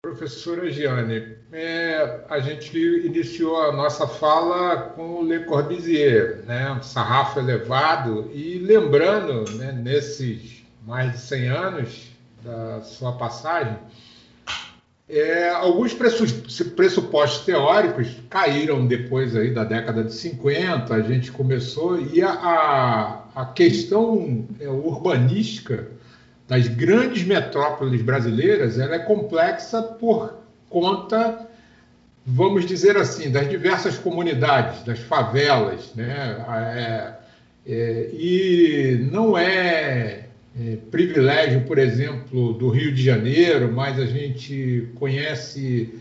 Professora 0.02 0.70
Giane, 0.70 1.36
é, 1.52 2.24
a 2.30 2.40
gente 2.40 2.76
iniciou 2.78 3.60
a 3.62 3.72
nossa 3.72 4.06
fala 4.06 4.90
com 4.96 5.22
Le 5.22 5.44
Corbusier, 5.44 6.42
né, 6.46 6.72
um 6.72 6.82
sarrafo 6.82 7.38
elevado, 7.38 8.30
e 8.32 8.58
lembrando, 8.58 9.50
né, 9.52 9.70
nesses 9.70 10.64
mais 10.86 11.12
de 11.12 11.18
100 11.18 11.48
anos 11.48 12.10
da 12.42 12.80
sua 12.80 13.12
passagem, 13.12 13.76
é, 15.10 15.50
alguns 15.50 15.92
pressupostos 15.94 17.44
teóricos 17.44 18.16
caíram 18.30 18.86
depois 18.86 19.36
aí 19.36 19.52
da 19.52 19.62
década 19.62 20.02
de 20.02 20.14
50, 20.14 20.94
a 20.94 21.02
gente 21.02 21.30
começou, 21.30 22.00
e 22.00 22.22
a, 22.22 22.30
a, 22.30 23.42
a 23.42 23.44
questão 23.44 24.48
é, 24.58 24.68
urbanística 24.68 25.86
das 26.52 26.68
grandes 26.68 27.24
metrópoles 27.24 28.02
brasileiras, 28.02 28.78
ela 28.78 28.96
é 28.96 28.98
complexa 28.98 29.80
por 29.80 30.34
conta, 30.68 31.48
vamos 32.26 32.66
dizer 32.66 32.94
assim, 32.98 33.30
das 33.30 33.48
diversas 33.48 33.96
comunidades, 33.96 34.84
das 34.84 34.98
favelas, 34.98 35.94
né? 35.94 36.44
É, 36.76 37.14
é, 37.66 38.10
e 38.12 39.08
não 39.10 39.38
é, 39.38 40.26
é, 40.60 40.76
privilégio, 40.90 41.62
por 41.62 41.78
exemplo, 41.78 42.52
do 42.52 42.68
Rio 42.68 42.92
de 42.92 43.02
Janeiro, 43.02 43.72
mas 43.72 43.98
a 43.98 44.04
gente 44.04 44.90
conhece 44.96 45.94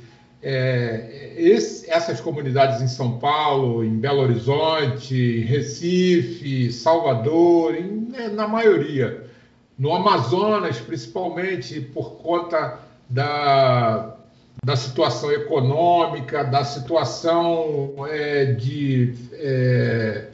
é, 0.43 1.31
esse, 1.37 1.89
essas 1.89 2.19
comunidades 2.19 2.81
em 2.81 2.89
São 2.89 3.19
Paulo, 3.19 3.85
em 3.85 3.97
Belo 3.97 4.19
Horizonte, 4.19 5.39
Recife, 5.43 6.73
Salvador, 6.73 7.73
em, 7.73 8.09
né, 8.11 8.27
na 8.27 8.49
maioria 8.49 9.30
no 9.77 9.93
Amazonas, 9.93 10.79
principalmente 10.79 11.81
por 11.81 12.17
conta 12.17 12.79
da, 13.09 14.15
da 14.63 14.75
situação 14.75 15.31
econômica, 15.31 16.43
da 16.43 16.63
situação 16.63 17.93
é, 18.07 18.45
de, 18.53 19.15
é, 19.33 20.27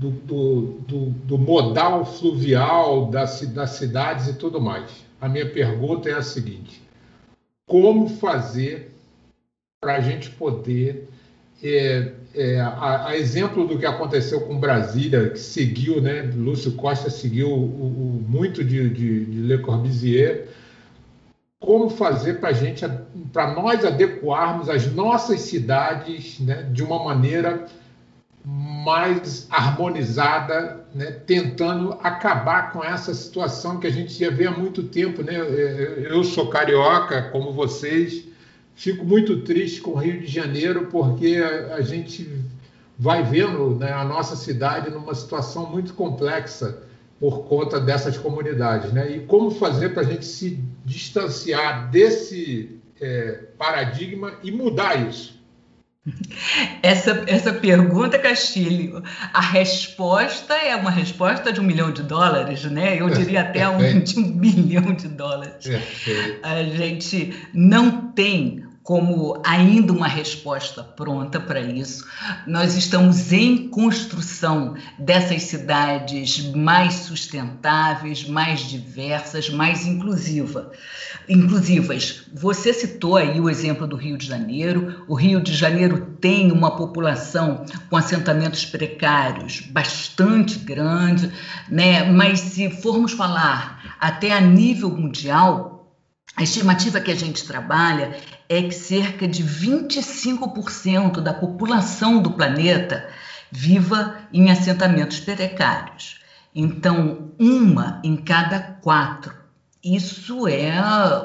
do, 0.00 0.10
do, 0.10 0.62
do, 0.86 1.06
do, 1.10 1.38
modal 1.38 2.04
fluvial 2.04 3.06
das, 3.06 3.40
das 3.52 3.70
cidades 3.70 4.28
e 4.28 4.34
tudo 4.34 4.60
mais. 4.60 5.04
A 5.20 5.28
minha 5.28 5.48
pergunta 5.48 6.08
é 6.08 6.14
a 6.14 6.22
seguinte: 6.22 6.82
como 7.66 8.08
fazer 8.08 8.90
para 9.80 9.96
a 9.96 10.00
gente 10.00 10.30
poder 10.30 11.08
é, 11.62 12.12
é, 12.34 12.60
a, 12.60 13.06
a, 13.08 13.16
exemplo 13.16 13.66
do 13.66 13.78
que 13.78 13.86
aconteceu 13.86 14.40
com 14.40 14.58
Brasília, 14.58 15.30
que 15.30 15.38
seguiu, 15.38 16.00
né, 16.00 16.22
Lúcio 16.34 16.72
Costa 16.72 17.08
seguiu 17.08 17.48
o, 17.48 17.64
o, 17.64 18.24
muito 18.28 18.64
de, 18.64 18.90
de, 18.90 19.24
de, 19.24 19.40
Le 19.40 19.58
Corbusier, 19.58 20.48
como 21.60 21.88
fazer 21.88 22.40
para 22.40 22.52
gente, 22.52 22.84
para 23.32 23.54
nós 23.54 23.84
adequarmos 23.84 24.68
as 24.68 24.92
nossas 24.92 25.40
cidades, 25.42 26.40
né, 26.40 26.68
de 26.72 26.82
uma 26.82 27.02
maneira 27.02 27.66
mais 28.44 29.46
harmonizada, 29.50 30.84
né, 30.94 31.12
tentando 31.26 31.96
acabar 32.02 32.72
com 32.72 32.84
essa 32.84 33.14
situação 33.14 33.80
que 33.80 33.86
a 33.86 33.90
gente 33.90 34.12
já 34.12 34.28
vê 34.28 34.46
há 34.46 34.50
muito 34.50 34.82
tempo, 34.82 35.22
né? 35.22 35.34
Eu 36.10 36.22
sou 36.22 36.50
carioca, 36.50 37.22
como 37.30 37.52
vocês 37.52 38.33
fico 38.74 39.04
muito 39.04 39.42
triste 39.42 39.80
com 39.80 39.92
o 39.92 39.96
Rio 39.96 40.20
de 40.20 40.26
Janeiro, 40.26 40.88
porque 40.90 41.36
a, 41.36 41.76
a 41.76 41.80
gente 41.82 42.28
vai 42.98 43.22
vendo 43.22 43.76
né, 43.76 43.92
a 43.92 44.04
nossa 44.04 44.36
cidade 44.36 44.90
numa 44.90 45.14
situação 45.14 45.70
muito 45.70 45.94
complexa 45.94 46.82
por 47.18 47.44
conta 47.44 47.80
dessas 47.80 48.16
comunidades. 48.16 48.92
Né? 48.92 49.16
E 49.16 49.20
como 49.20 49.50
fazer 49.50 49.90
para 49.90 50.02
a 50.02 50.06
gente 50.06 50.24
se 50.24 50.60
distanciar 50.84 51.90
desse 51.90 52.78
é, 53.00 53.40
paradigma 53.58 54.34
e 54.42 54.50
mudar 54.50 55.08
isso? 55.08 55.34
Essa, 56.82 57.24
essa 57.26 57.50
pergunta, 57.50 58.18
Castilho, 58.18 59.02
a 59.32 59.40
resposta 59.40 60.54
é 60.54 60.76
uma 60.76 60.90
resposta 60.90 61.50
de 61.50 61.60
um 61.60 61.64
milhão 61.64 61.90
de 61.90 62.02
dólares, 62.02 62.62
né? 62.64 63.00
Eu 63.00 63.08
diria 63.08 63.40
até 63.40 63.66
um, 63.66 64.00
de 64.00 64.18
um 64.18 64.32
bilhão 64.32 64.92
de 64.92 65.08
dólares. 65.08 65.64
A 66.42 66.62
gente 66.62 67.34
não 67.54 68.12
tem 68.12 68.63
como 68.84 69.40
ainda 69.46 69.94
uma 69.94 70.06
resposta 70.06 70.82
pronta 70.82 71.40
para 71.40 71.58
isso. 71.58 72.06
Nós 72.46 72.76
estamos 72.76 73.32
em 73.32 73.66
construção 73.68 74.74
dessas 74.98 75.44
cidades 75.44 76.52
mais 76.52 76.92
sustentáveis, 76.92 78.28
mais 78.28 78.60
diversas, 78.60 79.48
mais 79.48 79.86
inclusiva, 79.86 80.70
inclusivas. 81.26 82.24
Você 82.34 82.74
citou 82.74 83.16
aí 83.16 83.40
o 83.40 83.48
exemplo 83.48 83.86
do 83.86 83.96
Rio 83.96 84.18
de 84.18 84.26
Janeiro. 84.26 85.02
O 85.08 85.14
Rio 85.14 85.40
de 85.40 85.54
Janeiro 85.54 86.18
tem 86.20 86.52
uma 86.52 86.76
população 86.76 87.64
com 87.88 87.96
assentamentos 87.96 88.66
precários 88.66 89.60
bastante 89.60 90.58
grande, 90.58 91.32
né? 91.70 92.04
Mas 92.12 92.38
se 92.38 92.68
formos 92.68 93.12
falar 93.12 93.96
até 93.98 94.30
a 94.30 94.42
nível 94.42 94.90
mundial, 94.90 95.74
a 96.36 96.42
estimativa 96.42 97.00
que 97.00 97.12
a 97.12 97.14
gente 97.14 97.46
trabalha 97.46 98.16
é 98.54 98.62
que 98.62 98.74
cerca 98.74 99.26
de 99.26 99.42
25% 99.42 101.20
da 101.20 101.34
população 101.34 102.22
do 102.22 102.30
planeta 102.30 103.08
viva 103.50 104.16
em 104.32 104.50
assentamentos 104.50 105.20
precários. 105.20 106.20
Então, 106.54 107.32
uma 107.38 108.00
em 108.04 108.16
cada 108.16 108.60
quatro. 108.60 109.34
Isso 109.82 110.48
é 110.48 110.72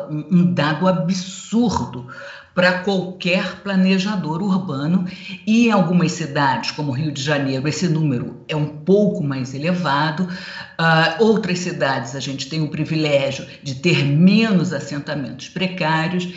um 0.10 0.54
dado 0.54 0.88
absurdo 0.88 2.08
para 2.54 2.80
qualquer 2.80 3.62
planejador 3.62 4.42
urbano 4.42 5.08
e 5.48 5.68
em 5.68 5.72
algumas 5.72 6.12
cidades, 6.12 6.72
como 6.72 6.92
Rio 6.92 7.12
de 7.12 7.22
Janeiro, 7.22 7.68
esse 7.68 7.88
número 7.88 8.44
é 8.50 8.56
um 8.56 8.66
pouco 8.66 9.24
mais 9.24 9.54
elevado. 9.54 10.24
Uh, 10.24 11.24
outras 11.24 11.60
cidades 11.60 12.16
a 12.16 12.20
gente 12.20 12.50
tem 12.50 12.62
o 12.62 12.70
privilégio 12.70 13.48
de 13.64 13.76
ter 13.76 14.04
menos 14.04 14.74
assentamentos 14.74 15.48
precários 15.48 16.28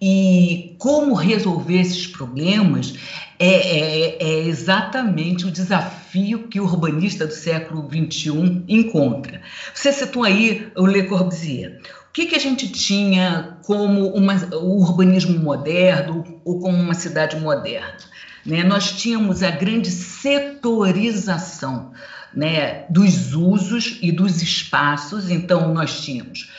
E 0.00 0.76
como 0.78 1.14
resolver 1.14 1.80
esses 1.80 2.06
problemas 2.06 2.94
é, 3.38 3.46
é, 3.46 4.16
é, 4.20 4.38
exatamente 4.46 5.46
o 5.46 5.50
desafio 5.50 6.48
que 6.48 6.60
o 6.60 6.64
urbanista 6.64 7.26
do 7.26 7.32
século 7.32 7.88
XXI 7.88 8.64
encontra. 8.68 9.40
Você 9.74 9.92
citou 9.92 10.24
aí 10.24 10.70
o 10.76 10.86
Le 10.86 11.04
Corbusier. 11.04 11.80
O 12.08 12.12
que, 12.12 12.26
que 12.26 12.34
a 12.34 12.40
gente 12.40 12.68
tinha 12.68 13.58
como 13.64 14.08
uma, 14.08 14.34
o 14.56 14.80
urbanismo 14.80 15.38
moderno 15.38 16.40
ou 16.44 16.58
como 16.58 16.76
uma 16.76 16.94
cidade 16.94 17.36
moderna? 17.36 17.98
Né? 18.44 18.64
Nós 18.64 18.92
tínhamos 18.92 19.42
a 19.42 19.50
grande 19.50 19.90
setorização 19.90 21.92
né, 22.34 22.86
dos 22.90 23.34
usos 23.34 23.98
e 24.02 24.10
dos 24.10 24.42
espaços, 24.42 25.30
então 25.30 25.72
nós 25.72 26.00
tínhamos 26.00 26.50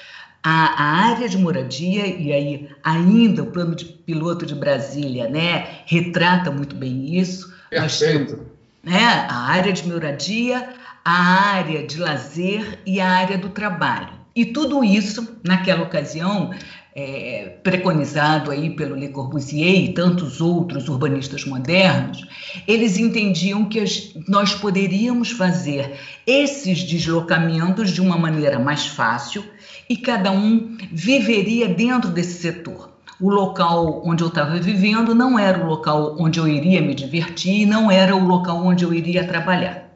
a, 0.44 0.84
a, 0.84 1.12
área 1.12 1.28
de 1.28 1.38
moradia, 1.38 2.06
e 2.06 2.32
aí 2.32 2.70
ainda 2.84 3.44
o 3.44 3.48
plano 3.48 3.76
de 3.76 3.86
piloto 3.86 4.46
de 4.46 4.56
Brasília 4.56 5.30
né, 5.30 5.82
retrata 5.86 6.50
muito 6.52 6.76
bem 6.76 7.18
isso. 7.18 7.54
Perfeito. 7.70 8.36
Temos, 8.36 8.48
né, 8.84 9.28
a 9.30 9.48
área 9.48 9.74
de 9.74 9.88
moradia, 9.88 10.70
a 11.04 11.52
área 11.54 11.86
de 11.86 11.98
lazer 12.00 12.80
e 12.86 13.00
a 13.00 13.10
área 13.10 13.38
do 13.38 13.50
trabalho. 13.50 14.20
E 14.36 14.46
tudo 14.46 14.84
isso, 14.84 15.38
naquela 15.44 15.84
ocasião, 15.84 16.52
é, 16.96 17.58
preconizado 17.64 18.52
aí 18.52 18.70
pelo 18.70 18.96
Le 18.96 19.10
Corbusier 19.10 19.84
e 19.84 19.94
tantos 19.94 20.42
outros 20.42 20.88
urbanistas 20.90 21.46
modernos, 21.46 22.26
eles 22.68 22.98
entendiam 22.98 23.66
que 23.66 23.80
as, 23.80 24.12
nós 24.28 24.54
poderíamos 24.54 25.32
fazer 25.32 25.98
esses 26.26 26.84
deslocamentos 26.84 27.92
de 27.92 28.02
uma 28.02 28.18
maneira 28.18 28.60
mais 28.60 28.88
fácil 28.88 29.44
e 29.90 29.98
cada 29.98 30.32
um 30.32 30.78
viveria 30.92 31.68
dentro 31.68 32.12
desse 32.12 32.40
setor. 32.40 32.92
O 33.20 33.30
local 33.30 34.04
onde 34.06 34.24
eu 34.24 34.28
estava 34.28 34.58
vivendo 34.60 35.16
não 35.16 35.38
era 35.38 35.62
o 35.62 35.68
local 35.68 36.16
onde 36.20 36.40
eu 36.40 36.48
iria 36.48 36.82
me 36.82 36.94
divertir, 36.94 37.66
não 37.66 37.92
era 37.92 38.16
o 38.16 38.26
local 38.26 38.64
onde 38.64 38.86
eu 38.86 38.94
iria 38.94 39.28
trabalhar. 39.28 39.90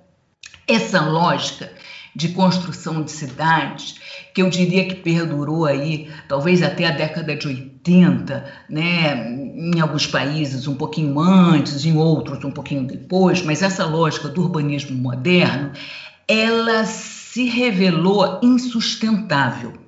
Essa 0.67 0.99
lógica 1.01 1.71
de 2.15 2.29
construção 2.29 3.01
de 3.01 3.11
cidades, 3.11 3.95
que 4.33 4.41
eu 4.41 4.49
diria 4.49 4.85
que 4.85 4.95
perdurou 4.95 5.65
aí, 5.65 6.09
talvez 6.27 6.61
até 6.61 6.85
a 6.85 6.91
década 6.91 7.35
de 7.35 7.47
80, 7.47 8.45
né, 8.69 9.31
em 9.55 9.79
alguns 9.79 10.05
países 10.05 10.67
um 10.67 10.75
pouquinho 10.75 11.19
antes, 11.19 11.85
em 11.85 11.97
outros 11.97 12.43
um 12.43 12.51
pouquinho 12.51 12.85
depois, 12.85 13.41
mas 13.41 13.61
essa 13.61 13.85
lógica 13.85 14.27
do 14.27 14.41
urbanismo 14.41 14.95
moderno, 14.95 15.71
ela 16.27 16.85
se 16.85 17.45
revelou 17.45 18.39
insustentável 18.43 19.82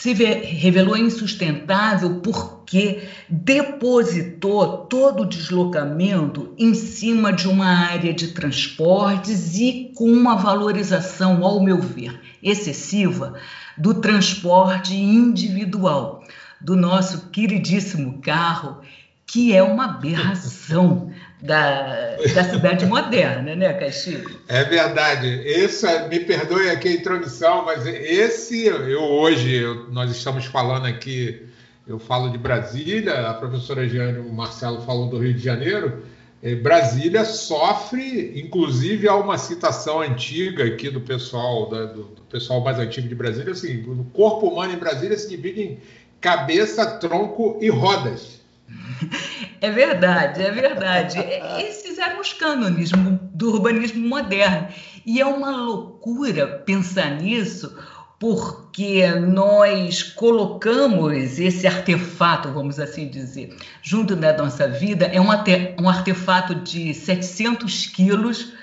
se 0.00 0.14
revelou 0.14 0.96
insustentável 0.96 2.20
porque 2.20 3.06
depositou 3.28 4.86
todo 4.86 5.24
o 5.24 5.28
deslocamento 5.28 6.54
em 6.56 6.72
cima 6.72 7.30
de 7.30 7.46
uma 7.46 7.66
área 7.66 8.14
de 8.14 8.28
transportes 8.28 9.56
e 9.56 9.92
com 9.94 10.10
uma 10.10 10.36
valorização, 10.36 11.44
ao 11.44 11.62
meu 11.62 11.82
ver, 11.82 12.18
excessiva 12.42 13.34
do 13.76 13.92
transporte 13.92 14.96
individual, 14.96 16.24
do 16.58 16.74
nosso 16.74 17.28
queridíssimo 17.28 18.22
carro, 18.22 18.80
que 19.26 19.52
é 19.54 19.62
uma 19.62 19.84
aberração 19.84 21.09
da, 21.42 22.16
da 22.34 22.44
cidade 22.44 22.84
moderna, 22.86 23.54
né, 23.54 23.72
Castilho? 23.72 24.38
É 24.46 24.64
verdade. 24.64 25.26
Esse, 25.44 25.86
me 26.08 26.20
perdoe 26.20 26.70
aqui 26.70 26.88
a 26.88 26.92
introdução, 26.92 27.64
mas 27.64 27.86
esse, 27.86 28.66
eu 28.66 29.02
hoje, 29.02 29.54
eu, 29.54 29.90
nós 29.90 30.10
estamos 30.10 30.44
falando 30.46 30.86
aqui, 30.86 31.46
eu 31.86 31.98
falo 31.98 32.30
de 32.30 32.38
Brasília, 32.38 33.28
a 33.28 33.34
professora 33.34 33.88
Giane 33.88 34.18
o 34.18 34.32
Marcelo 34.32 34.82
falou 34.82 35.08
do 35.08 35.18
Rio 35.18 35.32
de 35.32 35.42
Janeiro. 35.42 36.02
Eh, 36.42 36.54
Brasília 36.54 37.24
sofre, 37.24 38.40
inclusive 38.40 39.08
há 39.08 39.14
uma 39.14 39.36
citação 39.38 40.00
antiga 40.00 40.64
aqui 40.64 40.90
do 40.90 41.00
pessoal, 41.00 41.68
da, 41.68 41.86
do, 41.86 42.04
do, 42.04 42.22
pessoal 42.30 42.60
mais 42.62 42.78
antigo 42.78 43.08
de 43.08 43.14
Brasília, 43.14 43.52
assim, 43.52 43.82
o 43.82 44.04
corpo 44.12 44.48
humano 44.48 44.72
em 44.72 44.78
Brasília 44.78 45.18
se 45.18 45.28
divide 45.28 45.62
em 45.62 45.78
cabeça, 46.20 46.86
tronco 46.98 47.58
e 47.60 47.68
rodas. 47.68 48.39
É 49.62 49.70
verdade, 49.70 50.42
é 50.42 50.50
verdade. 50.50 51.18
Esses 51.58 51.98
eram 51.98 52.20
os 52.20 52.32
cânones 52.32 52.90
do 53.34 53.52
urbanismo 53.52 54.08
moderno. 54.08 54.68
E 55.04 55.20
é 55.20 55.26
uma 55.26 55.50
loucura 55.50 56.46
pensar 56.46 57.10
nisso, 57.10 57.76
porque 58.18 59.06
nós 59.10 60.02
colocamos 60.02 61.38
esse 61.38 61.66
artefato, 61.66 62.50
vamos 62.52 62.78
assim 62.78 63.06
dizer, 63.06 63.54
junto 63.82 64.16
da 64.16 64.34
nossa 64.34 64.66
vida. 64.66 65.04
É 65.06 65.20
um 65.20 65.88
artefato 65.88 66.54
de 66.54 66.94
700 66.94 67.86
quilos 67.88 68.54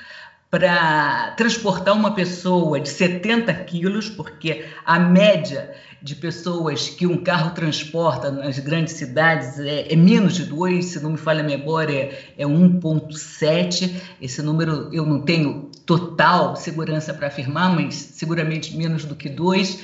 para 0.49 1.31
transportar 1.31 1.93
uma 1.93 2.13
pessoa 2.13 2.79
de 2.79 2.89
70 2.89 3.53
quilos, 3.53 4.09
porque 4.09 4.65
a 4.85 4.97
média 4.99 5.73
de 6.01 6.15
pessoas 6.15 6.89
que 6.89 7.07
um 7.07 7.17
carro 7.17 7.51
transporta 7.51 8.31
nas 8.31 8.59
grandes 8.59 8.93
cidades 8.93 9.59
é, 9.59 9.91
é 9.91 9.95
menos 9.95 10.35
de 10.35 10.45
2, 10.45 10.85
se 10.85 10.99
não 11.01 11.11
me 11.11 11.17
falha 11.17 11.41
a 11.41 11.43
memória, 11.43 12.17
é 12.37 12.45
1,7. 12.45 13.93
Esse 14.21 14.41
número 14.41 14.89
eu 14.93 15.05
não 15.05 15.21
tenho 15.21 15.69
total 15.85 16.55
segurança 16.55 17.13
para 17.13 17.27
afirmar, 17.27 17.73
mas 17.73 17.95
seguramente 17.95 18.75
menos 18.77 19.05
do 19.05 19.15
que 19.15 19.27
2. 19.27 19.79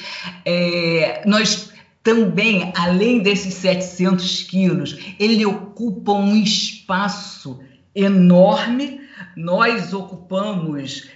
É, 0.45 1.23
nós 1.26 1.73
também, 2.04 2.71
além 2.76 3.19
desses 3.19 3.54
700 3.56 4.43
quilos, 4.43 4.97
ele 5.17 5.45
ocupa 5.45 6.12
um 6.12 6.36
espaço 6.36 7.60
enorme. 7.95 9.02
Nós 9.36 9.93
ocupamos 9.93 11.10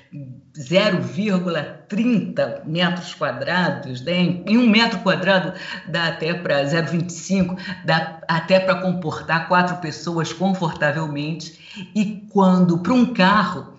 0,30 0.58 2.66
metros 2.66 3.14
quadrados, 3.14 4.02
né? 4.02 4.42
em 4.46 4.58
um 4.58 4.68
metro 4.68 5.00
quadrado 5.00 5.54
dá 5.88 6.08
até 6.08 6.34
para 6.34 6.64
0,25, 6.64 7.58
dá 7.86 8.20
até 8.28 8.60
para 8.60 8.82
comportar 8.82 9.48
quatro 9.48 9.78
pessoas 9.78 10.34
confortavelmente. 10.34 11.88
E 11.94 12.28
quando 12.32 12.80
para 12.80 12.94
um 12.94 13.14
carro 13.14 13.77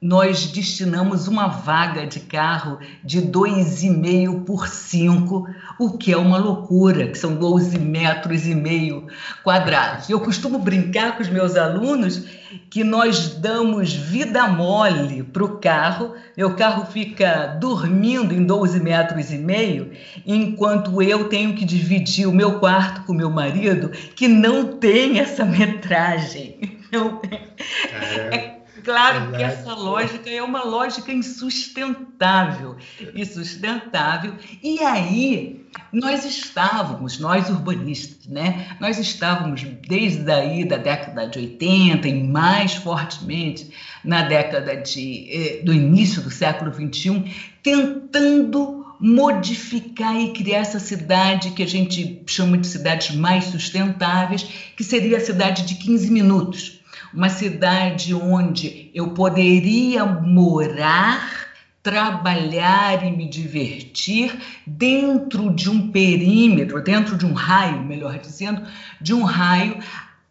nós 0.00 0.46
destinamos 0.46 1.26
uma 1.26 1.48
vaga 1.48 2.06
de 2.06 2.20
carro 2.20 2.78
de 3.02 3.22
2,5 3.22 4.44
por 4.44 4.68
5, 4.68 5.46
o 5.78 5.96
que 5.96 6.12
é 6.12 6.16
uma 6.16 6.36
loucura, 6.36 7.08
que 7.08 7.16
são 7.16 7.34
12 7.34 7.78
metros 7.78 8.46
e 8.46 8.54
meio 8.54 9.06
quadrados. 9.42 10.10
Eu 10.10 10.20
costumo 10.20 10.58
brincar 10.58 11.16
com 11.16 11.22
os 11.22 11.30
meus 11.30 11.56
alunos 11.56 12.24
que 12.68 12.84
nós 12.84 13.36
damos 13.36 13.94
vida 13.94 14.46
mole 14.46 15.22
para 15.22 15.44
o 15.44 15.56
carro, 15.58 16.14
meu 16.36 16.54
carro 16.54 16.84
fica 16.84 17.56
dormindo 17.58 18.34
em 18.34 18.44
12 18.44 18.78
metros 18.80 19.32
e 19.32 19.38
meio, 19.38 19.92
enquanto 20.26 21.02
eu 21.02 21.30
tenho 21.30 21.54
que 21.54 21.64
dividir 21.64 22.28
o 22.28 22.32
meu 22.32 22.58
quarto 22.60 23.02
com 23.06 23.14
meu 23.14 23.30
marido, 23.30 23.90
que 24.14 24.28
não 24.28 24.76
tem 24.76 25.20
essa 25.20 25.44
metragem. 25.44 26.78
é 28.30 28.55
claro 28.84 29.32
que 29.32 29.42
essa 29.42 29.74
lógica 29.74 30.28
é 30.30 30.42
uma 30.42 30.64
lógica 30.64 31.12
insustentável, 31.12 32.76
insustentável. 33.14 34.34
E 34.62 34.80
aí 34.80 35.66
nós 35.92 36.24
estávamos, 36.24 37.18
nós 37.18 37.48
urbanistas, 37.50 38.26
né? 38.26 38.76
Nós 38.80 38.98
estávamos 38.98 39.62
desde 39.86 40.30
aí 40.30 40.64
da 40.64 40.76
década 40.76 41.26
de 41.26 41.38
80 41.38 42.08
e 42.08 42.22
mais 42.22 42.74
fortemente 42.74 43.70
na 44.04 44.22
década 44.22 44.76
de, 44.76 45.28
eh, 45.30 45.62
do 45.62 45.72
início 45.72 46.22
do 46.22 46.30
século 46.30 46.70
21, 46.70 47.24
tentando 47.62 48.86
modificar 48.98 50.16
e 50.16 50.32
criar 50.32 50.60
essa 50.60 50.78
cidade 50.78 51.50
que 51.50 51.62
a 51.62 51.66
gente 51.66 52.22
chama 52.26 52.56
de 52.56 52.66
cidades 52.66 53.14
mais 53.14 53.44
sustentáveis, 53.44 54.42
que 54.76 54.82
seria 54.82 55.18
a 55.18 55.20
cidade 55.20 55.64
de 55.64 55.74
15 55.74 56.10
minutos 56.10 56.75
uma 57.12 57.28
cidade 57.28 58.14
onde 58.14 58.90
eu 58.94 59.10
poderia 59.10 60.04
morar, 60.04 61.46
trabalhar 61.82 63.06
e 63.06 63.10
me 63.10 63.28
divertir 63.28 64.36
dentro 64.66 65.54
de 65.54 65.70
um 65.70 65.90
perímetro, 65.90 66.82
dentro 66.82 67.16
de 67.16 67.24
um 67.24 67.32
raio, 67.32 67.82
melhor 67.82 68.18
dizendo, 68.18 68.62
de 69.00 69.14
um 69.14 69.22
raio 69.22 69.78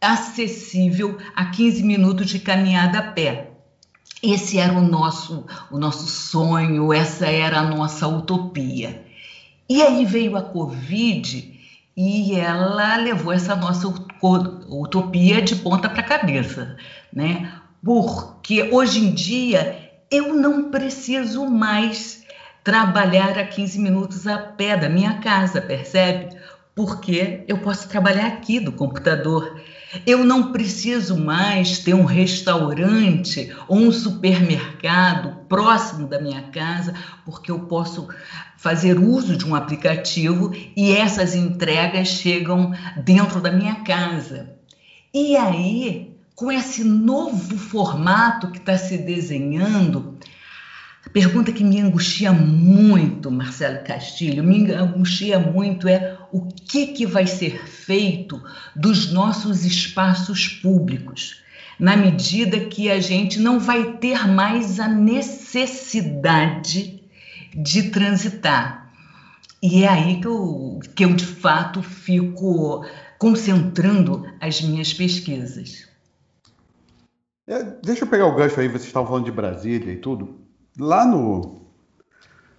acessível 0.02 1.18
a 1.36 1.46
15 1.46 1.84
minutos 1.84 2.30
de 2.30 2.40
caminhada 2.40 3.00
a 3.00 3.12
pé. 3.12 3.52
Esse 4.22 4.58
era 4.58 4.74
o 4.74 4.82
nosso, 4.82 5.46
o 5.72 5.78
nosso 5.78 6.08
sonho, 6.08 6.92
essa 6.92 7.28
era 7.28 7.60
a 7.60 7.64
nossa 7.64 8.08
utopia. 8.08 9.04
E 9.68 9.82
aí 9.82 10.06
veio 10.06 10.36
a 10.36 10.42
Covid 10.42 11.55
e 11.96 12.36
ela 12.36 12.98
levou 12.98 13.32
essa 13.32 13.56
nossa 13.56 13.88
utopia 13.88 15.42
de 15.42 15.56
ponta 15.56 15.90
para 15.90 16.04
cabeça, 16.04 16.76
né? 17.14 17.52
Porque 17.84 18.70
hoje 18.72 19.00
em 19.00 19.14
dia 19.14 19.92
eu 20.12 20.34
não 20.34 20.70
preciso 20.70 21.46
mais 21.46 22.24
trabalhar 22.64 23.38
a 23.38 23.46
15 23.46 23.80
minutos 23.80 24.28
a 24.28 24.38
pé 24.38 24.76
da 24.76 24.90
minha 24.90 25.20
casa, 25.20 25.62
percebe? 25.62 26.36
porque 26.76 27.46
eu 27.48 27.58
posso 27.60 27.88
trabalhar 27.88 28.28
aqui 28.28 28.60
do 28.60 28.74
computador. 28.74 29.62
Eu 30.06 30.26
não 30.26 30.52
preciso 30.52 31.18
mais 31.18 31.80
ter 31.80 31.94
um 31.94 32.04
restaurante 32.04 33.56
ou 33.66 33.78
um 33.78 33.92
supermercado 33.94 35.46
próximo 35.48 36.06
da 36.06 36.20
minha 36.20 36.42
casa, 36.52 36.94
porque 37.24 37.50
eu 37.50 37.60
posso 37.62 38.10
fazer 38.66 38.98
uso 38.98 39.38
de 39.38 39.46
um 39.46 39.54
aplicativo 39.54 40.52
e 40.76 40.92
essas 40.92 41.36
entregas 41.36 42.08
chegam 42.08 42.74
dentro 43.04 43.40
da 43.40 43.52
minha 43.52 43.76
casa. 43.84 44.56
E 45.14 45.38
aí, 45.38 46.18
com 46.34 46.52
esse 46.52 46.84
novo 46.84 47.60
formato 47.60 48.50
que 48.50 48.58
está 48.58 48.76
se 48.76 48.98
desenhando, 48.98 50.18
a 51.06 51.10
pergunta 51.12 51.52
que 51.52 51.64
me 51.64 51.80
angustia 51.80 52.34
muito, 52.34 53.30
Marcelo 53.30 53.84
Castilho, 53.84 54.44
me 54.44 54.72
angustia 54.72 55.38
muito 55.38 55.88
é 55.88 56.18
o 56.32 56.48
que, 56.48 56.88
que 56.88 57.06
vai 57.06 57.28
ser 57.28 57.68
feito 57.68 58.42
dos 58.76 59.12
nossos 59.12 59.64
espaços 59.64 60.48
públicos, 60.48 61.44
na 61.80 61.96
medida 61.96 62.62
que 62.62 62.90
a 62.90 63.00
gente 63.00 63.40
não 63.40 63.60
vai 63.60 63.98
ter 63.98 64.28
mais 64.28 64.80
a 64.80 64.88
necessidade 64.88 67.05
de 67.56 67.90
transitar. 67.90 68.92
E 69.62 69.84
é 69.84 69.88
aí 69.88 70.20
que 70.20 70.28
eu, 70.28 70.80
que 70.96 71.06
eu 71.06 71.14
de 71.14 71.26
fato 71.26 71.82
fico 71.82 72.86
concentrando 73.18 74.26
as 74.40 74.62
minhas 74.62 74.94
pesquisas. 74.94 75.88
É, 77.48 77.64
deixa 77.64 78.04
eu 78.04 78.10
pegar 78.10 78.26
o 78.26 78.36
gancho 78.36 78.60
aí, 78.60 78.68
vocês 78.68 78.86
estavam 78.86 79.08
falando 79.08 79.26
de 79.26 79.32
Brasília 79.32 79.92
e 79.94 79.98
tudo. 79.98 80.40
Lá 80.78 81.06
no, 81.06 81.62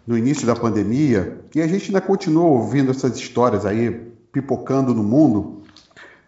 no 0.06 0.16
início 0.16 0.46
da 0.46 0.56
pandemia, 0.56 1.44
e 1.54 1.60
a 1.60 1.66
gente 1.66 1.86
ainda 1.86 2.00
continua 2.00 2.46
ouvindo 2.46 2.90
essas 2.90 3.16
histórias 3.18 3.66
aí 3.66 3.90
pipocando 4.32 4.94
no 4.94 5.02
mundo, 5.02 5.62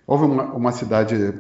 houve 0.07 0.25
uma, 0.25 0.45
uma 0.53 0.73
cidade 0.73 1.35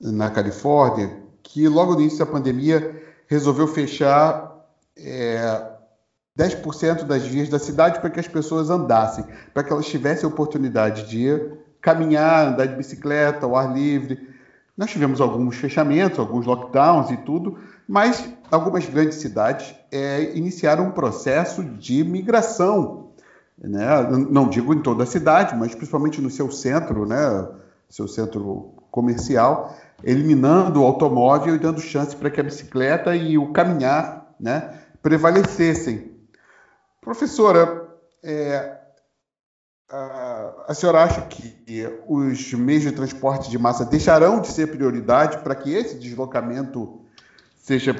na 0.00 0.30
Califórnia 0.30 1.22
que 1.42 1.68
logo 1.68 1.94
no 1.94 2.00
início 2.00 2.18
da 2.18 2.26
pandemia 2.26 3.02
resolveu 3.26 3.66
fechar 3.68 4.66
é, 4.96 5.77
10% 6.38 7.02
das 7.02 7.26
vias 7.26 7.48
da 7.48 7.58
cidade 7.58 7.98
para 7.98 8.10
que 8.10 8.20
as 8.20 8.28
pessoas 8.28 8.70
andassem, 8.70 9.24
para 9.52 9.64
que 9.64 9.72
elas 9.72 9.86
tivessem 9.86 10.24
a 10.24 10.32
oportunidade 10.32 11.08
de 11.08 11.50
caminhar, 11.80 12.46
andar 12.46 12.66
de 12.66 12.76
bicicleta, 12.76 13.44
ao 13.44 13.56
ar 13.56 13.74
livre. 13.74 14.28
Nós 14.76 14.90
tivemos 14.90 15.20
alguns 15.20 15.56
fechamentos, 15.56 16.20
alguns 16.20 16.46
lockdowns 16.46 17.10
e 17.10 17.16
tudo, 17.16 17.58
mas 17.88 18.28
algumas 18.52 18.86
grandes 18.86 19.18
cidades 19.18 19.74
é, 19.90 20.36
iniciaram 20.36 20.86
um 20.86 20.90
processo 20.92 21.64
de 21.64 22.04
migração. 22.04 23.08
Né? 23.60 23.86
Não 24.30 24.48
digo 24.48 24.72
em 24.72 24.80
toda 24.80 25.02
a 25.02 25.06
cidade, 25.06 25.56
mas 25.56 25.74
principalmente 25.74 26.20
no 26.20 26.30
seu 26.30 26.48
centro, 26.52 27.04
né? 27.04 27.48
seu 27.88 28.06
centro 28.06 28.74
comercial, 28.92 29.76
eliminando 30.04 30.82
o 30.82 30.84
automóvel 30.84 31.56
e 31.56 31.58
dando 31.58 31.80
chance 31.80 32.14
para 32.14 32.30
que 32.30 32.40
a 32.40 32.44
bicicleta 32.44 33.16
e 33.16 33.36
o 33.36 33.52
caminhar 33.52 34.32
né, 34.38 34.74
prevalecessem. 35.02 36.17
Professora, 37.08 37.88
é, 38.22 38.76
a, 39.88 40.66
a 40.68 40.74
senhora 40.74 41.04
acha 41.04 41.22
que 41.22 41.56
os 42.06 42.52
meios 42.52 42.82
de 42.82 42.92
transporte 42.92 43.48
de 43.48 43.58
massa 43.58 43.86
deixarão 43.86 44.42
de 44.42 44.48
ser 44.48 44.66
prioridade 44.66 45.38
para 45.38 45.54
que 45.54 45.72
esse 45.72 45.94
deslocamento 45.94 47.00
seja, 47.56 47.96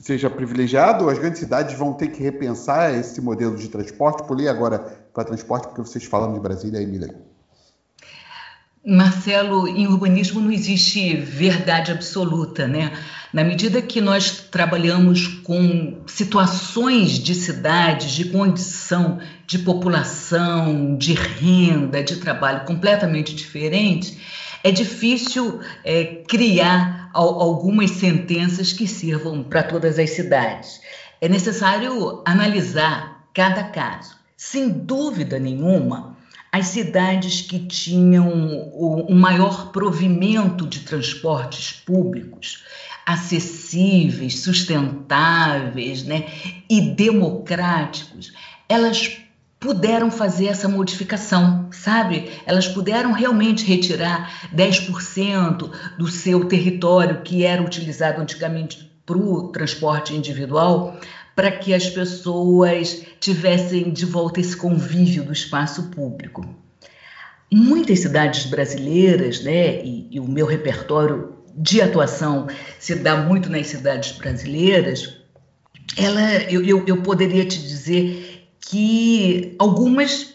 seja 0.00 0.28
privilegiado? 0.28 1.08
As 1.08 1.20
grandes 1.20 1.38
cidades 1.38 1.78
vão 1.78 1.92
ter 1.92 2.08
que 2.08 2.20
repensar 2.20 2.92
esse 2.92 3.20
modelo 3.20 3.54
de 3.54 3.68
transporte? 3.68 4.26
Pulei 4.26 4.48
agora 4.48 4.80
para 5.14 5.22
transporte, 5.22 5.68
porque 5.68 5.82
vocês 5.82 6.04
falam 6.04 6.34
de 6.34 6.40
Brasília 6.40 6.80
e 6.80 6.82
Emília. 6.82 7.14
Marcelo, 8.86 9.68
em 9.68 9.86
urbanismo 9.86 10.40
não 10.40 10.50
existe 10.50 11.16
verdade 11.16 11.90
absoluta, 11.90 12.66
né? 12.66 12.92
Na 13.32 13.44
medida 13.44 13.82
que 13.82 14.00
nós 14.00 14.48
trabalhamos 14.50 15.26
com 15.26 15.98
situações 16.06 17.18
de 17.18 17.34
cidades, 17.34 18.12
de 18.12 18.26
condição 18.26 19.18
de 19.46 19.58
população, 19.58 20.96
de 20.96 21.12
renda, 21.12 22.02
de 22.02 22.16
trabalho 22.16 22.64
completamente 22.64 23.34
diferentes, 23.34 24.16
é 24.62 24.70
difícil 24.70 25.60
é, 25.84 26.22
criar 26.26 27.10
algumas 27.12 27.90
sentenças 27.92 28.72
que 28.72 28.86
sirvam 28.86 29.42
para 29.42 29.62
todas 29.62 29.98
as 29.98 30.10
cidades. 30.10 30.80
É 31.20 31.28
necessário 31.28 32.22
analisar 32.24 33.28
cada 33.34 33.64
caso. 33.64 34.16
Sem 34.36 34.68
dúvida 34.68 35.38
nenhuma, 35.38 36.07
as 36.50 36.68
cidades 36.68 37.42
que 37.42 37.58
tinham 37.58 38.28
o, 38.72 39.14
maior 39.14 39.70
provimento 39.70 40.66
de 40.66 40.80
transportes 40.80 41.72
públicos, 41.72 42.64
acessíveis, 43.06 44.40
sustentáveis 44.40 46.04
né, 46.04 46.26
e 46.68 46.80
democráticos, 46.80 48.32
elas 48.68 49.18
puderam 49.60 50.10
fazer 50.10 50.46
essa 50.46 50.68
modificação, 50.68 51.68
sabe? 51.72 52.30
Elas 52.46 52.68
puderam 52.68 53.12
realmente 53.12 53.64
retirar 53.64 54.48
10% 54.54 55.70
do 55.98 56.06
seu 56.06 56.44
território 56.44 57.22
que 57.22 57.44
era 57.44 57.62
utilizado 57.62 58.20
antigamente 58.20 58.88
para 59.04 59.18
o 59.18 59.48
transporte 59.48 60.14
individual, 60.14 60.98
para 61.38 61.52
que 61.52 61.72
as 61.72 61.88
pessoas 61.88 63.04
tivessem 63.20 63.92
de 63.92 64.04
volta 64.04 64.40
esse 64.40 64.56
convívio 64.56 65.22
do 65.22 65.32
espaço 65.32 65.84
público. 65.84 66.44
Muitas 67.48 68.00
cidades 68.00 68.46
brasileiras, 68.46 69.40
né, 69.44 69.80
e, 69.84 70.08
e 70.10 70.18
o 70.18 70.26
meu 70.26 70.44
repertório 70.46 71.34
de 71.54 71.80
atuação 71.80 72.48
se 72.80 72.96
dá 72.96 73.18
muito 73.18 73.48
nas 73.48 73.68
cidades 73.68 74.18
brasileiras, 74.18 75.16
ela, 75.96 76.42
eu, 76.50 76.64
eu, 76.64 76.84
eu 76.88 77.02
poderia 77.02 77.44
te 77.44 77.62
dizer 77.62 78.48
que 78.60 79.54
algumas 79.60 80.34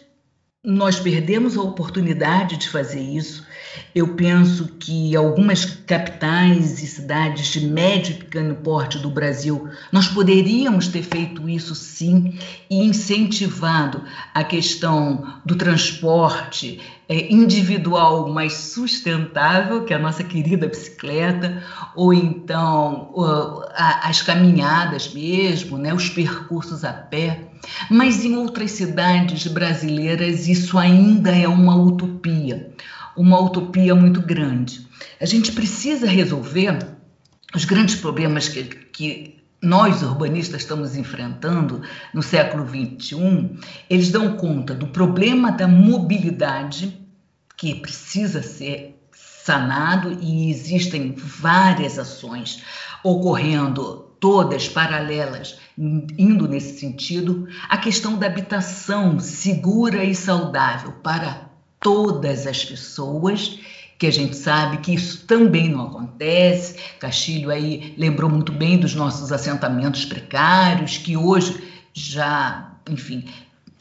nós 0.64 0.98
perdemos 0.98 1.58
a 1.58 1.62
oportunidade 1.62 2.56
de 2.56 2.70
fazer 2.70 3.00
isso. 3.00 3.46
Eu 3.94 4.14
penso 4.14 4.68
que 4.78 5.14
algumas 5.14 5.64
capitais 5.64 6.82
e 6.82 6.86
cidades 6.86 7.48
de 7.48 7.66
médio 7.66 8.12
e 8.12 8.18
pequeno 8.18 8.54
porte 8.54 8.98
do 8.98 9.10
Brasil, 9.10 9.68
nós 9.92 10.08
poderíamos 10.08 10.88
ter 10.88 11.02
feito 11.02 11.46
isso 11.48 11.74
sim 11.74 12.38
e 12.70 12.82
incentivado 12.82 14.02
a 14.32 14.42
questão 14.42 15.34
do 15.44 15.54
transporte 15.54 16.80
é, 17.08 17.30
individual 17.30 18.32
mais 18.32 18.54
sustentável, 18.54 19.84
que 19.84 19.92
é 19.92 19.96
a 19.96 20.00
nossa 20.00 20.24
querida 20.24 20.66
bicicleta, 20.66 21.62
ou 21.94 22.14
então 22.14 23.10
uh, 23.14 23.64
as 23.74 24.22
caminhadas 24.22 25.12
mesmo, 25.12 25.76
né, 25.76 25.92
os 25.92 26.08
percursos 26.08 26.84
a 26.84 26.92
pé. 26.92 27.53
Mas 27.90 28.24
em 28.24 28.36
outras 28.36 28.72
cidades 28.72 29.46
brasileiras 29.46 30.48
isso 30.48 30.78
ainda 30.78 31.30
é 31.30 31.48
uma 31.48 31.76
utopia, 31.76 32.72
uma 33.16 33.40
utopia 33.40 33.94
muito 33.94 34.20
grande. 34.20 34.86
A 35.20 35.26
gente 35.26 35.52
precisa 35.52 36.06
resolver 36.06 36.78
os 37.54 37.64
grandes 37.64 37.94
problemas 37.94 38.48
que, 38.48 38.64
que 38.64 39.34
nós 39.64 40.02
urbanistas 40.02 40.62
estamos 40.62 40.94
enfrentando 40.96 41.82
no 42.12 42.22
século 42.22 42.68
XXI, 42.68 43.58
eles 43.88 44.10
dão 44.10 44.36
conta 44.36 44.74
do 44.74 44.88
problema 44.88 45.50
da 45.50 45.66
mobilidade, 45.66 47.00
que 47.56 47.74
precisa 47.74 48.42
ser 48.42 49.00
sanado, 49.12 50.18
e 50.20 50.50
existem 50.50 51.14
várias 51.16 51.98
ações 51.98 52.62
ocorrendo, 53.02 54.03
todas 54.24 54.66
paralelas, 54.66 55.58
indo 55.76 56.48
nesse 56.48 56.78
sentido. 56.78 57.46
A 57.68 57.76
questão 57.76 58.16
da 58.16 58.24
habitação 58.24 59.20
segura 59.20 60.02
e 60.02 60.14
saudável 60.14 60.92
para 61.02 61.50
todas 61.78 62.46
as 62.46 62.64
pessoas 62.64 63.58
que 63.98 64.06
a 64.06 64.10
gente 64.10 64.34
sabe 64.34 64.78
que 64.78 64.94
isso 64.94 65.26
também 65.26 65.68
não 65.68 65.88
acontece. 65.88 66.76
Castilho 66.98 67.50
aí 67.50 67.92
lembrou 67.98 68.30
muito 68.30 68.50
bem 68.50 68.78
dos 68.78 68.94
nossos 68.94 69.30
assentamentos 69.30 70.06
precários, 70.06 70.96
que 70.96 71.18
hoje 71.18 71.62
já, 71.92 72.78
enfim, 72.88 73.26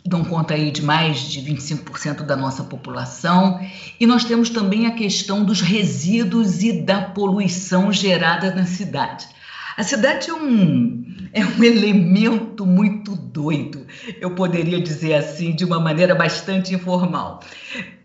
dão 0.06 0.26
conta 0.26 0.56
aí 0.56 0.72
de 0.72 0.82
mais 0.82 1.22
de 1.22 1.40
25% 1.40 2.24
da 2.24 2.36
nossa 2.36 2.66
população. 2.66 3.62
E 3.98 4.06
nós 4.06 4.26
temos 4.26 4.50
também 4.50 4.88
a 4.88 4.92
questão 4.92 5.46
dos 5.46 5.62
resíduos 5.62 6.62
e 6.64 6.82
da 6.82 7.00
poluição 7.02 7.94
gerada 7.94 8.54
na 8.54 8.66
cidade. 8.66 9.26
A 9.76 9.82
cidade 9.82 10.30
é 10.30 10.34
um, 10.34 11.04
é 11.34 11.44
um 11.44 11.64
elemento 11.64 12.64
muito 12.64 13.16
doido, 13.16 13.88
eu 14.22 14.36
poderia 14.36 14.80
dizer 14.80 15.16
assim, 15.16 15.56
de 15.56 15.66
uma 15.66 15.80
maneira 15.80 16.14
bastante 16.14 16.76
informal. 16.76 17.40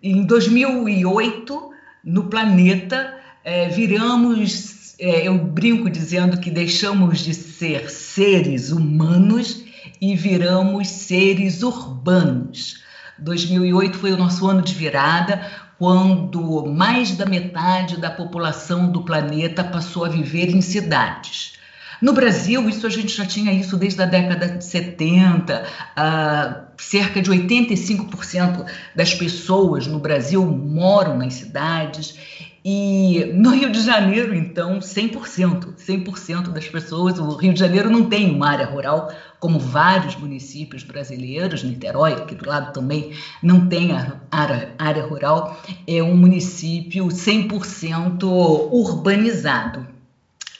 Em 0.02 0.24
2008, 0.24 1.70
no 2.02 2.24
planeta, 2.24 3.14
é, 3.44 3.68
viramos, 3.68 4.94
é, 4.98 5.28
eu 5.28 5.36
brinco 5.36 5.90
dizendo 5.90 6.40
que 6.40 6.50
deixamos 6.50 7.18
de 7.18 7.34
ser 7.34 7.90
seres 7.90 8.70
humanos 8.72 9.62
e 10.00 10.16
viramos 10.16 10.88
seres 10.88 11.62
urbanos. 11.62 12.82
2008 13.18 13.98
foi 13.98 14.12
o 14.12 14.16
nosso 14.16 14.46
ano 14.46 14.62
de 14.62 14.74
virada, 14.74 15.46
quando 15.78 16.64
mais 16.66 17.14
da 17.14 17.26
metade 17.26 18.00
da 18.00 18.10
população 18.10 18.90
do 18.90 19.02
planeta 19.02 19.62
passou 19.62 20.06
a 20.06 20.08
viver 20.08 20.48
em 20.48 20.62
cidades. 20.62 21.57
No 22.00 22.12
Brasil, 22.12 22.68
isso 22.68 22.86
a 22.86 22.90
gente 22.90 23.14
já 23.14 23.26
tinha 23.26 23.52
isso 23.52 23.76
desde 23.76 24.00
a 24.02 24.06
década 24.06 24.48
de 24.48 24.64
70. 24.64 25.64
Uh, 25.96 26.68
cerca 26.78 27.20
de 27.20 27.30
85% 27.30 28.66
das 28.94 29.14
pessoas 29.14 29.86
no 29.86 29.98
Brasil 29.98 30.44
moram 30.44 31.16
nas 31.16 31.34
cidades. 31.34 32.16
E 32.64 33.32
no 33.34 33.50
Rio 33.50 33.70
de 33.70 33.80
Janeiro, 33.80 34.34
então, 34.34 34.78
100%, 34.78 35.74
100% 35.76 36.48
das 36.52 36.68
pessoas. 36.68 37.18
O 37.18 37.36
Rio 37.36 37.54
de 37.54 37.58
Janeiro 37.58 37.88
não 37.88 38.04
tem 38.04 38.30
uma 38.30 38.48
área 38.50 38.66
rural, 38.66 39.10
como 39.40 39.58
vários 39.58 40.16
municípios 40.16 40.82
brasileiros, 40.82 41.62
Niterói, 41.62 42.12
aqui 42.12 42.34
do 42.34 42.48
lado 42.48 42.72
também, 42.72 43.12
não 43.42 43.68
tem 43.68 43.90
área 44.30 45.06
rural. 45.06 45.58
É 45.86 46.02
um 46.02 46.16
município 46.16 47.06
100% 47.06 48.22
urbanizado. 48.70 49.97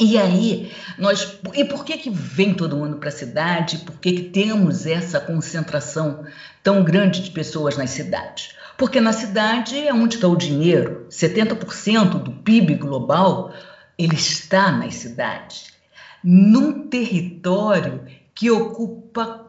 E 0.01 0.17
aí, 0.17 0.73
nós. 0.97 1.39
E 1.55 1.65
por 1.65 1.85
que, 1.85 1.99
que 1.99 2.11
vem 2.11 2.55
todo 2.55 2.77
mundo 2.77 2.99
para 2.99 3.09
a 3.09 3.13
cidade? 3.13 3.79
Por 3.79 3.99
que, 3.99 4.13
que 4.13 4.23
temos 4.23 4.87
essa 4.87 5.19
concentração 5.19 6.25
tão 6.63 6.85
grande 6.85 7.23
de 7.23 7.31
pessoas 7.33 7.77
nas 7.77 7.91
cidades? 7.91 8.55
Porque 8.77 9.01
na 9.01 9.13
cidade 9.13 9.77
é 9.77 9.93
onde 9.93 10.15
está 10.15 10.29
o 10.29 10.37
dinheiro. 10.37 11.07
70% 11.11 12.23
do 12.23 12.31
PIB 12.31 12.77
global 12.77 13.53
ele 13.99 14.15
está 14.15 14.71
nas 14.71 14.95
cidades. 14.95 15.73
Num 16.23 16.87
território 16.87 18.05
que 18.33 18.49
ocupa 18.53 19.47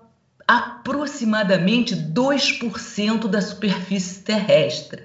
aproximadamente 0.48 1.96
2% 1.96 3.28
da 3.28 3.40
superfície 3.40 4.24
terrestre. 4.24 5.04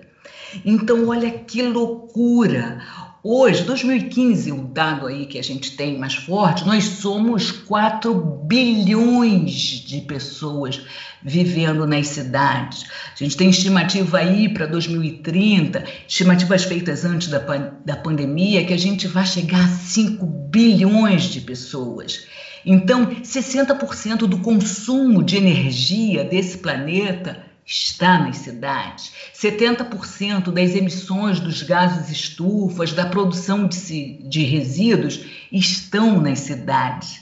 Então, 0.64 1.08
olha 1.08 1.30
que 1.30 1.60
loucura! 1.60 2.82
Hoje, 3.26 3.62
2015, 3.62 4.52
o 4.52 4.64
dado 4.64 5.06
aí 5.06 5.24
que 5.24 5.38
a 5.38 5.42
gente 5.42 5.70
tem 5.78 5.96
mais 5.96 6.14
forte, 6.14 6.66
nós 6.66 6.84
somos 6.84 7.50
4 7.50 8.12
bilhões 8.44 9.50
de 9.50 10.02
pessoas 10.02 10.82
vivendo 11.22 11.86
nas 11.86 12.08
cidades. 12.08 12.84
A 13.18 13.24
gente 13.24 13.34
tem 13.34 13.48
estimativa 13.48 14.18
aí 14.18 14.46
para 14.50 14.66
2030, 14.66 15.82
estimativas 16.06 16.64
feitas 16.64 17.06
antes 17.06 17.28
da, 17.28 17.38
da 17.38 17.96
pandemia, 17.96 18.66
que 18.66 18.74
a 18.74 18.78
gente 18.78 19.08
vai 19.08 19.24
chegar 19.24 19.64
a 19.64 19.68
5 19.68 20.26
bilhões 20.26 21.22
de 21.22 21.40
pessoas. 21.40 22.26
Então, 22.62 23.06
60% 23.06 24.26
do 24.26 24.40
consumo 24.40 25.22
de 25.22 25.38
energia 25.38 26.24
desse 26.24 26.58
planeta 26.58 27.53
está 27.66 28.18
nas 28.18 28.38
cidades. 28.38 29.12
70% 29.34 30.52
das 30.52 30.74
emissões 30.74 31.40
dos 31.40 31.62
gases 31.62 32.10
estufas, 32.10 32.92
da 32.92 33.06
produção 33.06 33.66
de, 33.66 34.22
de 34.28 34.42
resíduos, 34.44 35.24
estão 35.50 36.20
nas 36.20 36.40
cidades. 36.40 37.20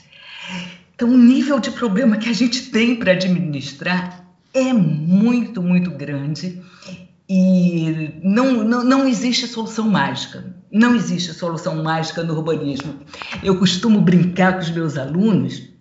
Então, 0.95 1.09
o 1.09 1.17
nível 1.17 1.59
de 1.59 1.71
problema 1.71 2.17
que 2.17 2.29
a 2.29 2.33
gente 2.33 2.69
tem 2.69 2.95
para 2.95 3.13
administrar 3.13 4.25
é 4.53 4.71
muito, 4.73 5.61
muito 5.61 5.91
grande 5.91 6.61
e 7.27 8.19
não, 8.21 8.63
não, 8.63 8.83
não 8.83 9.07
existe 9.07 9.47
solução 9.47 9.89
mágica. 9.89 10.53
Não 10.71 10.95
existe 10.95 11.33
solução 11.33 11.83
mágica 11.83 12.23
no 12.23 12.35
urbanismo. 12.35 12.95
Eu 13.43 13.57
costumo 13.57 14.01
brincar 14.01 14.53
com 14.53 14.59
os 14.59 14.69
meus 14.69 14.97
alunos 14.97 15.72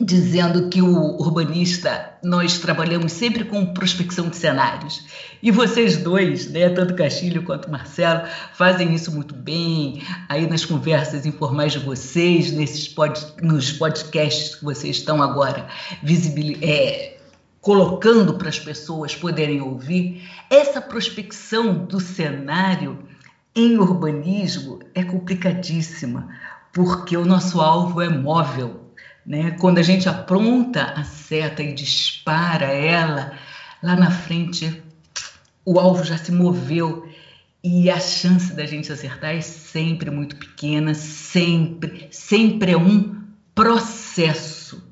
dizendo 0.00 0.68
que 0.68 0.82
o 0.82 1.16
urbanista, 1.20 2.14
nós 2.22 2.58
trabalhamos 2.58 3.12
sempre 3.12 3.44
com 3.44 3.72
prospecção 3.72 4.28
de 4.28 4.36
cenários. 4.36 5.04
E 5.40 5.52
vocês 5.52 5.96
dois, 5.96 6.50
né, 6.50 6.68
tanto 6.68 6.94
Castilho 6.94 7.44
quanto 7.44 7.70
Marcelo, 7.70 8.22
fazem 8.54 8.92
isso 8.92 9.12
muito 9.12 9.34
bem, 9.34 10.02
aí 10.28 10.48
nas 10.48 10.64
conversas 10.64 11.24
informais 11.24 11.72
de 11.72 11.78
vocês, 11.78 12.50
nesses 12.50 12.88
pod, 12.88 13.20
nos 13.40 13.70
podcasts 13.70 14.56
que 14.56 14.64
vocês 14.64 14.96
estão 14.96 15.22
agora 15.22 15.68
visibil, 16.02 16.58
é, 16.60 17.16
colocando 17.60 18.34
para 18.34 18.48
as 18.48 18.58
pessoas 18.58 19.14
poderem 19.14 19.60
ouvir, 19.60 20.28
essa 20.50 20.80
prospecção 20.80 21.72
do 21.72 22.00
cenário 22.00 22.98
em 23.54 23.78
urbanismo 23.78 24.80
é 24.92 25.04
complicadíssima, 25.04 26.28
porque 26.72 27.16
o 27.16 27.24
nosso 27.24 27.60
alvo 27.60 28.02
é 28.02 28.08
móvel, 28.08 28.83
né? 29.26 29.52
Quando 29.52 29.78
a 29.78 29.82
gente 29.82 30.08
apronta 30.08 30.84
a 30.84 31.04
seta 31.04 31.62
e 31.62 31.72
dispara 31.72 32.66
ela, 32.66 33.32
lá 33.82 33.96
na 33.96 34.10
frente 34.10 34.82
o 35.64 35.78
alvo 35.78 36.04
já 36.04 36.18
se 36.18 36.30
moveu 36.30 37.08
e 37.62 37.90
a 37.90 37.98
chance 37.98 38.52
da 38.52 38.66
gente 38.66 38.92
acertar 38.92 39.34
é 39.34 39.40
sempre 39.40 40.10
muito 40.10 40.36
pequena, 40.36 40.92
sempre, 40.92 42.08
sempre 42.10 42.72
é 42.72 42.76
um 42.76 43.22
processo 43.54 44.86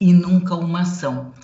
e 0.00 0.12
nunca 0.12 0.54
uma 0.54 0.80
ação 0.80 1.34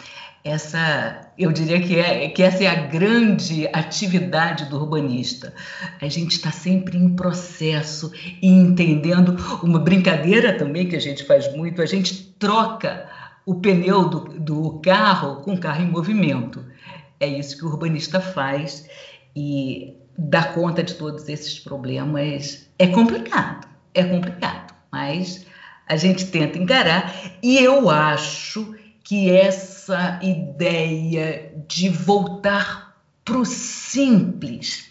essa, 0.44 1.32
eu 1.38 1.50
diria 1.50 1.80
que, 1.80 1.98
é, 1.98 2.28
que 2.28 2.42
essa 2.42 2.62
é 2.62 2.66
a 2.66 2.86
grande 2.86 3.66
atividade 3.72 4.66
do 4.66 4.76
urbanista. 4.76 5.54
A 6.02 6.06
gente 6.06 6.32
está 6.32 6.50
sempre 6.50 6.98
em 6.98 7.16
processo 7.16 8.12
e 8.42 8.46
entendendo 8.46 9.34
uma 9.62 9.78
brincadeira 9.78 10.52
também 10.52 10.86
que 10.86 10.96
a 10.96 11.00
gente 11.00 11.24
faz 11.24 11.50
muito, 11.56 11.80
a 11.80 11.86
gente 11.86 12.34
troca 12.38 13.08
o 13.46 13.54
pneu 13.54 14.06
do, 14.06 14.20
do 14.38 14.80
carro 14.80 15.36
com 15.36 15.54
o 15.54 15.58
carro 15.58 15.82
em 15.82 15.90
movimento. 15.90 16.62
É 17.18 17.26
isso 17.26 17.56
que 17.56 17.64
o 17.64 17.68
urbanista 17.68 18.20
faz 18.20 18.86
e 19.34 19.96
dar 20.16 20.52
conta 20.52 20.82
de 20.82 20.94
todos 20.94 21.26
esses 21.26 21.58
problemas 21.58 22.68
é 22.78 22.86
complicado, 22.86 23.66
é 23.94 24.04
complicado, 24.04 24.74
mas 24.92 25.46
a 25.86 25.96
gente 25.96 26.26
tenta 26.26 26.58
encarar 26.58 27.14
e 27.42 27.58
eu 27.58 27.88
acho 27.88 28.74
que 29.04 29.30
essa 29.30 30.18
ideia 30.22 31.52
de 31.68 31.90
voltar 31.90 32.96
para 33.22 33.38
o 33.38 33.44
simples. 33.44 34.90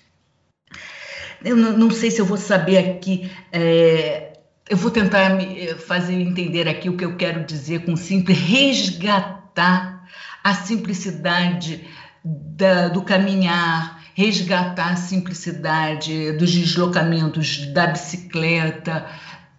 Eu 1.43 1.57
não, 1.57 1.91
sei 1.91 2.09
se 2.09 2.21
eu 2.21 2.25
vou 2.25 2.37
saber 2.37 2.77
aqui, 2.77 3.29
é, 3.51 4.33
eu 4.69 4.77
vou 4.77 4.91
tentar 4.91 5.31
me 5.31 5.59
é, 5.59 5.75
fazer 5.75 6.13
entender 6.13 6.69
aqui 6.69 6.89
o 6.89 6.95
que 6.95 7.03
eu 7.03 7.17
quero 7.17 7.43
dizer 7.43 7.83
com 7.83 7.95
simples, 7.97 8.37
resgatar 8.37 10.07
a 10.43 10.53
simplicidade 10.53 11.85
da, 12.23 12.87
do 12.87 13.01
caminhar, 13.01 14.01
resgatar 14.13 14.91
a 14.91 14.95
simplicidade 14.95 16.33
dos 16.33 16.51
deslocamentos 16.51 17.65
da 17.73 17.87
bicicleta, 17.87 19.05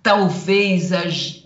talvez 0.04 0.90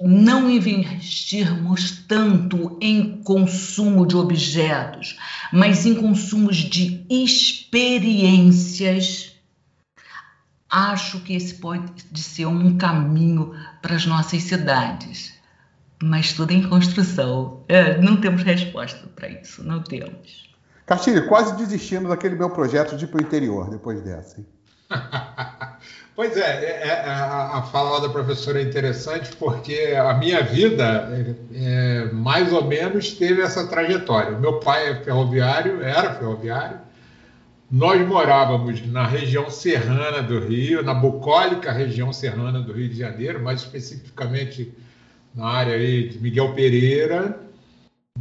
não 0.03 0.51
investirmos 0.51 2.05
tanto 2.09 2.77
em 2.81 3.23
consumo 3.23 4.05
de 4.05 4.17
objetos, 4.17 5.17
mas 5.53 5.87
em 5.87 5.95
consumos 5.95 6.57
de 6.57 7.07
experiências, 7.09 9.37
acho 10.69 11.21
que 11.21 11.35
esse 11.35 11.55
pode 11.55 12.05
ser 12.19 12.47
um 12.47 12.77
caminho 12.77 13.55
para 13.81 13.95
as 13.95 14.05
nossas 14.05 14.43
cidades. 14.43 15.39
Mas 16.03 16.33
tudo 16.33 16.51
em 16.53 16.69
construção. 16.69 17.63
É, 17.69 17.97
não 18.01 18.21
temos 18.21 18.43
resposta 18.43 19.07
para 19.15 19.29
isso, 19.29 19.63
não 19.63 19.81
temos. 19.83 20.49
Castilho, 20.85 21.29
quase 21.29 21.57
desistimos 21.57 22.09
daquele 22.09 22.35
meu 22.35 22.51
projeto 22.51 22.97
de 22.97 23.05
ir 23.05 23.09
para 23.09 23.19
o 23.19 23.23
interior 23.23 23.71
depois 23.71 24.03
dessa. 24.03 24.41
Hein? 24.41 24.47
Pois 26.19 26.37
é, 26.37 26.41
é, 26.41 26.89
é 26.89 27.11
a, 27.11 27.59
a, 27.59 27.63
fala 27.63 28.01
da 28.01 28.09
professora 28.09 28.61
é 28.61 28.65
interessante 28.65 29.31
porque 29.37 29.95
a 29.97 30.15
minha 30.15 30.43
vida 30.43 31.09
é, 31.13 31.35
é, 31.55 32.05
mais 32.13 32.53
ou 32.53 32.65
menos 32.65 33.13
teve 33.13 33.41
essa 33.41 33.69
trajetória. 33.69 34.37
Meu 34.37 34.59
pai 34.59 34.89
é 34.89 34.95
ferroviário, 34.97 35.81
era 35.81 36.15
ferroviário. 36.15 36.81
Nós 37.71 38.05
morávamos 38.05 38.85
na 38.89 39.07
região 39.07 39.49
serrana 39.49 40.21
do 40.21 40.41
Rio, 40.41 40.83
na 40.83 40.93
bucólica 40.93 41.71
região 41.71 42.13
serrana 42.13 42.61
do 42.61 42.73
Rio 42.73 42.89
de 42.89 42.99
Janeiro, 42.99 43.41
mais 43.41 43.61
especificamente 43.61 44.75
na 45.33 45.47
área 45.47 45.75
aí 45.75 46.09
de 46.09 46.19
Miguel 46.19 46.53
Pereira, 46.53 47.39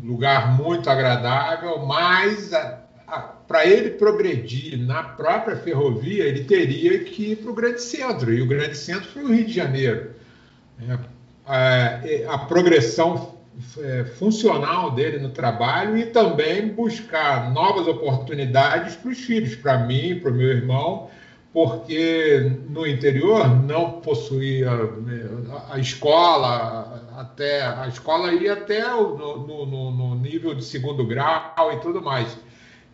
lugar 0.03 0.55
muito 0.55 0.87
agradável, 0.87 1.83
mas 1.83 2.51
para 3.47 3.65
ele 3.65 3.91
progredir 3.91 4.77
na 4.77 5.01
própria 5.01 5.55
ferrovia, 5.55 6.25
ele 6.25 6.43
teria 6.43 6.99
que 6.99 7.31
ir 7.31 7.35
para 7.37 7.51
o 7.51 7.53
grande 7.53 7.81
centro, 7.81 8.33
e 8.33 8.41
o 8.41 8.47
grande 8.47 8.77
centro 8.77 9.09
foi 9.09 9.23
o 9.23 9.33
Rio 9.33 9.45
de 9.45 9.53
Janeiro. 9.53 10.11
É, 10.81 10.97
a, 11.45 12.33
a, 12.33 12.37
progressão 12.39 13.37
é, 13.79 14.03
funcional 14.03 14.91
dele 14.91 15.19
no 15.19 15.29
trabalho 15.29 15.97
e 15.97 16.07
também 16.07 16.67
buscar 16.67 17.49
novas 17.51 17.87
oportunidades 17.87 18.95
para 18.95 19.11
os 19.11 19.19
filhos, 19.19 19.55
para 19.55 19.77
mim, 19.79 20.19
para 20.19 20.29
o 20.29 20.33
meu 20.33 20.49
irmão, 20.49 21.09
porque 21.53 22.51
no 22.69 22.85
interior 22.85 23.47
não 23.47 24.01
possuía 24.01 24.69
né, 24.75 25.27
a 25.71 25.79
escola, 25.79 27.09
até 27.17 27.61
a 27.61 27.87
escola 27.87 28.33
ia 28.33 28.53
até 28.53 28.85
no, 28.85 29.65
no, 29.65 29.91
no 29.91 30.15
nível 30.15 30.53
de 30.53 30.63
segundo 30.63 31.05
grau 31.05 31.71
e 31.73 31.77
tudo 31.77 32.01
mais. 32.01 32.37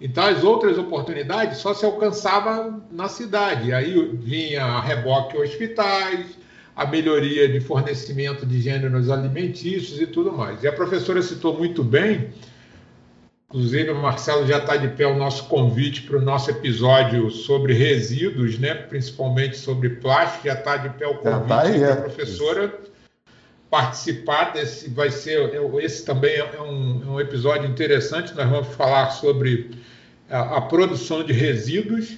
Então, 0.04 0.26
as 0.26 0.44
outras 0.44 0.78
oportunidades 0.78 1.60
só 1.60 1.74
se 1.74 1.86
alcançavam 1.86 2.84
na 2.92 3.08
cidade. 3.08 3.72
Aí 3.72 4.06
vinha 4.16 4.62
a 4.62 4.82
reboque 4.82 5.38
hospitais, 5.38 6.38
a 6.76 6.86
melhoria 6.86 7.48
de 7.48 7.62
fornecimento 7.62 8.46
de 8.46 8.60
gêneros 8.60 9.10
alimentícios 9.10 10.02
e 10.02 10.06
tudo 10.06 10.34
mais. 10.34 10.62
E 10.62 10.68
a 10.68 10.74
professora 10.74 11.22
citou 11.22 11.58
muito 11.58 11.82
bem, 11.86 12.32
inclusive 13.48 13.92
o 13.92 13.96
Marcelo 13.96 14.46
já 14.46 14.58
está 14.58 14.76
de 14.76 14.90
pé 14.90 15.08
o 15.08 15.16
nosso 15.16 15.46
convite 15.46 16.02
para 16.02 16.18
o 16.18 16.22
nosso 16.22 16.52
episódio 16.52 17.32
sobre 17.32 17.74
resíduos, 17.74 18.60
né? 18.60 18.74
principalmente 18.74 19.56
sobre 19.56 19.88
plástico, 19.88 20.48
já 20.48 20.54
está 20.56 20.76
de 20.76 20.90
pé 20.90 21.08
o 21.08 21.14
tá 21.20 21.32
convite 21.32 21.48
tá 21.48 21.62
aí, 21.62 21.82
é. 21.82 21.96
professora 21.96 22.78
participar 23.70 24.52
desse, 24.52 24.90
vai 24.90 25.10
ser, 25.10 25.50
esse 25.82 26.06
também 26.06 26.36
é 26.36 26.62
um, 26.62 27.02
é 27.04 27.10
um 27.10 27.20
episódio 27.22 27.68
interessante, 27.68 28.36
nós 28.36 28.48
vamos 28.48 28.68
falar 28.76 29.10
sobre 29.10 29.72
a, 30.30 30.58
a 30.58 30.62
produção 30.62 31.24
de 31.24 31.34
resíduos 31.34 32.18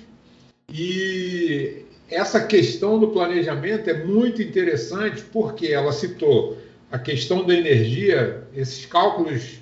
e 0.71 1.85
essa 2.09 2.43
questão 2.43 2.99
do 2.99 3.09
planejamento 3.09 3.89
é 3.89 4.03
muito 4.03 4.41
interessante 4.41 5.23
porque 5.31 5.67
ela 5.67 5.91
citou 5.91 6.57
a 6.91 6.99
questão 6.99 7.45
da 7.45 7.53
energia, 7.53 8.43
esses 8.55 8.85
cálculos. 8.85 9.59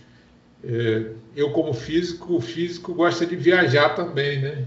É, 0.64 1.08
eu, 1.36 1.52
como 1.52 1.74
físico, 1.74 2.36
o 2.36 2.42
físico 2.42 2.94
gosta 2.94 3.26
de 3.26 3.36
viajar 3.36 3.90
também, 3.96 4.40
né? 4.40 4.66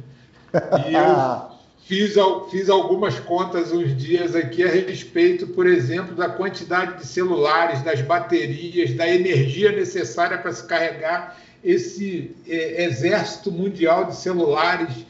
E 0.88 0.94
eu 0.94 1.56
fiz, 1.86 2.14
fiz 2.50 2.68
algumas 2.68 3.18
contas 3.20 3.72
uns 3.72 3.96
dias 3.96 4.34
aqui 4.34 4.62
a 4.64 4.68
respeito, 4.68 5.46
por 5.48 5.66
exemplo, 5.66 6.14
da 6.14 6.28
quantidade 6.28 6.98
de 6.98 7.06
celulares, 7.06 7.82
das 7.82 8.02
baterias, 8.02 8.94
da 8.94 9.08
energia 9.08 9.72
necessária 9.72 10.36
para 10.36 10.52
se 10.52 10.66
carregar 10.66 11.38
esse 11.62 12.34
é, 12.48 12.84
exército 12.84 13.50
mundial 13.50 14.04
de 14.04 14.16
celulares 14.16 15.06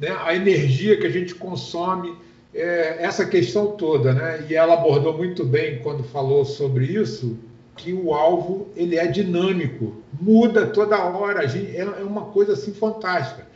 né, 0.00 0.16
a 0.24 0.34
energia 0.34 0.96
que 0.96 1.06
a 1.06 1.10
gente 1.10 1.34
consome, 1.34 2.16
é, 2.54 2.96
essa 3.04 3.26
questão 3.26 3.72
toda, 3.72 4.14
né? 4.14 4.46
E 4.48 4.54
ela 4.54 4.74
abordou 4.74 5.16
muito 5.16 5.44
bem 5.44 5.78
quando 5.80 6.02
falou 6.02 6.44
sobre 6.44 6.86
isso, 6.86 7.38
que 7.76 7.92
o 7.92 8.14
alvo 8.14 8.68
ele 8.74 8.96
é 8.96 9.06
dinâmico, 9.06 10.02
muda 10.18 10.66
toda 10.66 11.04
hora, 11.04 11.46
gente, 11.46 11.76
é, 11.76 11.80
é 11.80 12.02
uma 12.02 12.26
coisa 12.26 12.54
assim 12.54 12.72
fantástica. 12.72 13.46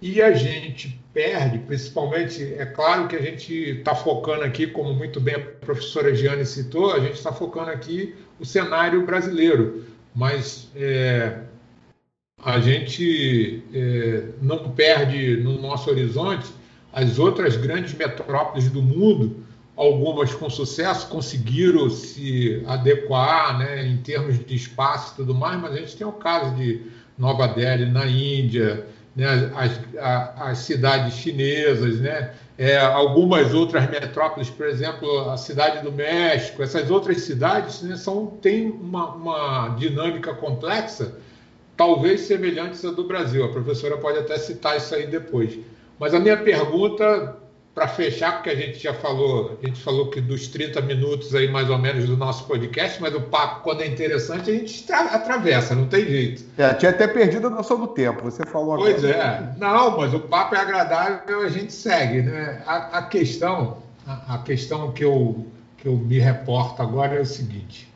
E 0.00 0.22
a 0.22 0.32
gente 0.32 0.98
perde, 1.12 1.58
principalmente, 1.58 2.42
é 2.56 2.64
claro 2.64 3.08
que 3.08 3.16
a 3.16 3.20
gente 3.20 3.52
está 3.52 3.94
focando 3.94 4.44
aqui, 4.44 4.66
como 4.66 4.94
muito 4.94 5.20
bem 5.20 5.34
a 5.34 5.40
professora 5.40 6.14
Giane 6.14 6.46
citou, 6.46 6.92
a 6.92 7.00
gente 7.00 7.14
está 7.14 7.32
focando 7.32 7.70
aqui 7.70 8.14
o 8.38 8.46
cenário 8.46 9.04
brasileiro, 9.04 9.84
mas 10.14 10.68
é, 10.76 11.40
a 12.44 12.60
gente 12.60 13.62
é, 13.74 14.24
não 14.40 14.70
perde 14.70 15.38
no 15.38 15.60
nosso 15.60 15.90
horizonte 15.90 16.46
as 16.92 17.18
outras 17.18 17.56
grandes 17.56 17.94
metrópoles 17.94 18.70
do 18.70 18.80
mundo, 18.80 19.44
algumas 19.76 20.34
com 20.34 20.48
sucesso, 20.48 21.08
conseguiram 21.08 21.88
se 21.90 22.62
adequar 22.66 23.58
né, 23.58 23.86
em 23.86 23.96
termos 23.98 24.38
de 24.44 24.54
espaço 24.54 25.12
e 25.12 25.16
tudo 25.16 25.34
mais, 25.34 25.60
mas 25.60 25.72
a 25.72 25.76
gente 25.76 25.96
tem 25.96 26.06
o 26.06 26.12
caso 26.12 26.54
de 26.56 26.82
Nova 27.16 27.46
Delhi 27.48 27.86
na 27.86 28.06
Índia, 28.06 28.86
né, 29.14 29.52
as, 29.54 29.80
as, 30.36 30.58
cidades 30.58 31.14
chinesas, 31.14 32.00
né, 32.00 32.32
é, 32.56 32.78
algumas 32.78 33.52
outras 33.52 33.88
metrópoles, 33.90 34.48
por 34.48 34.66
exemplo, 34.66 35.30
a 35.30 35.36
cidade 35.36 35.82
do 35.82 35.92
México, 35.92 36.62
essas 36.62 36.90
outras 36.90 37.20
cidades 37.20 37.82
né, 37.82 37.96
são, 37.96 38.26
têm 38.26 38.70
uma, 38.70 39.14
uma 39.14 39.68
dinâmica 39.76 40.34
complexa 40.34 41.18
talvez 41.78 42.22
semelhantes 42.22 42.84
à 42.84 42.90
do 42.90 43.04
Brasil. 43.04 43.44
A 43.44 43.48
professora 43.48 43.96
pode 43.96 44.18
até 44.18 44.36
citar 44.36 44.76
isso 44.76 44.94
aí 44.94 45.06
depois. 45.06 45.56
Mas 45.98 46.12
a 46.12 46.18
minha 46.18 46.36
pergunta, 46.36 47.36
para 47.72 47.86
fechar, 47.86 48.32
porque 48.32 48.50
a 48.50 48.54
gente 48.56 48.80
já 48.80 48.92
falou, 48.92 49.56
a 49.62 49.66
gente 49.66 49.80
falou 49.80 50.10
que 50.10 50.20
dos 50.20 50.48
30 50.48 50.80
minutos 50.80 51.34
aí 51.36 51.48
mais 51.48 51.70
ou 51.70 51.78
menos 51.78 52.06
do 52.06 52.16
nosso 52.16 52.44
podcast, 52.46 53.00
mas 53.00 53.14
o 53.14 53.20
papo, 53.20 53.62
quando 53.62 53.82
é 53.82 53.86
interessante, 53.86 54.50
a 54.50 54.54
gente 54.54 54.92
atravessa, 54.92 55.76
não 55.76 55.86
tem 55.86 56.04
jeito. 56.04 56.44
É, 56.58 56.74
tinha 56.74 56.90
até 56.90 57.06
perdido 57.06 57.46
a 57.46 57.50
noção 57.50 57.78
do 57.78 57.86
tempo, 57.86 58.24
você 58.24 58.44
falou 58.44 58.74
agora. 58.74 58.90
Pois 58.90 59.04
é, 59.04 59.54
não, 59.56 59.96
mas 59.96 60.12
o 60.12 60.20
papo 60.20 60.56
é 60.56 60.58
agradável, 60.58 61.42
a 61.42 61.48
gente 61.48 61.72
segue, 61.72 62.22
né? 62.22 62.60
A, 62.66 62.98
a 62.98 63.02
questão, 63.02 63.78
a, 64.04 64.34
a 64.34 64.38
questão 64.38 64.90
que 64.90 65.04
eu, 65.04 65.46
que 65.76 65.86
eu 65.86 65.96
me 65.96 66.18
reporto 66.18 66.82
agora 66.82 67.14
é 67.14 67.20
o 67.20 67.26
seguinte: 67.26 67.88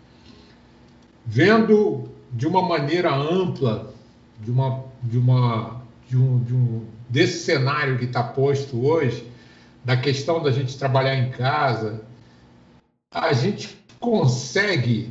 vendo 1.26 2.11
de 2.32 2.46
uma 2.46 2.62
maneira 2.62 3.14
ampla, 3.14 3.92
de 4.40 4.50
uma, 4.50 4.84
de 5.02 5.18
uma, 5.18 5.82
de 6.08 6.16
um, 6.16 6.42
de 6.42 6.54
um 6.54 6.86
desse 7.08 7.44
cenário 7.44 7.98
que 7.98 8.06
está 8.06 8.22
posto 8.22 8.86
hoje, 8.86 9.26
da 9.84 9.96
questão 9.96 10.42
da 10.42 10.50
gente 10.50 10.78
trabalhar 10.78 11.16
em 11.16 11.30
casa, 11.30 12.02
a 13.10 13.32
gente 13.32 13.76
consegue, 14.00 15.10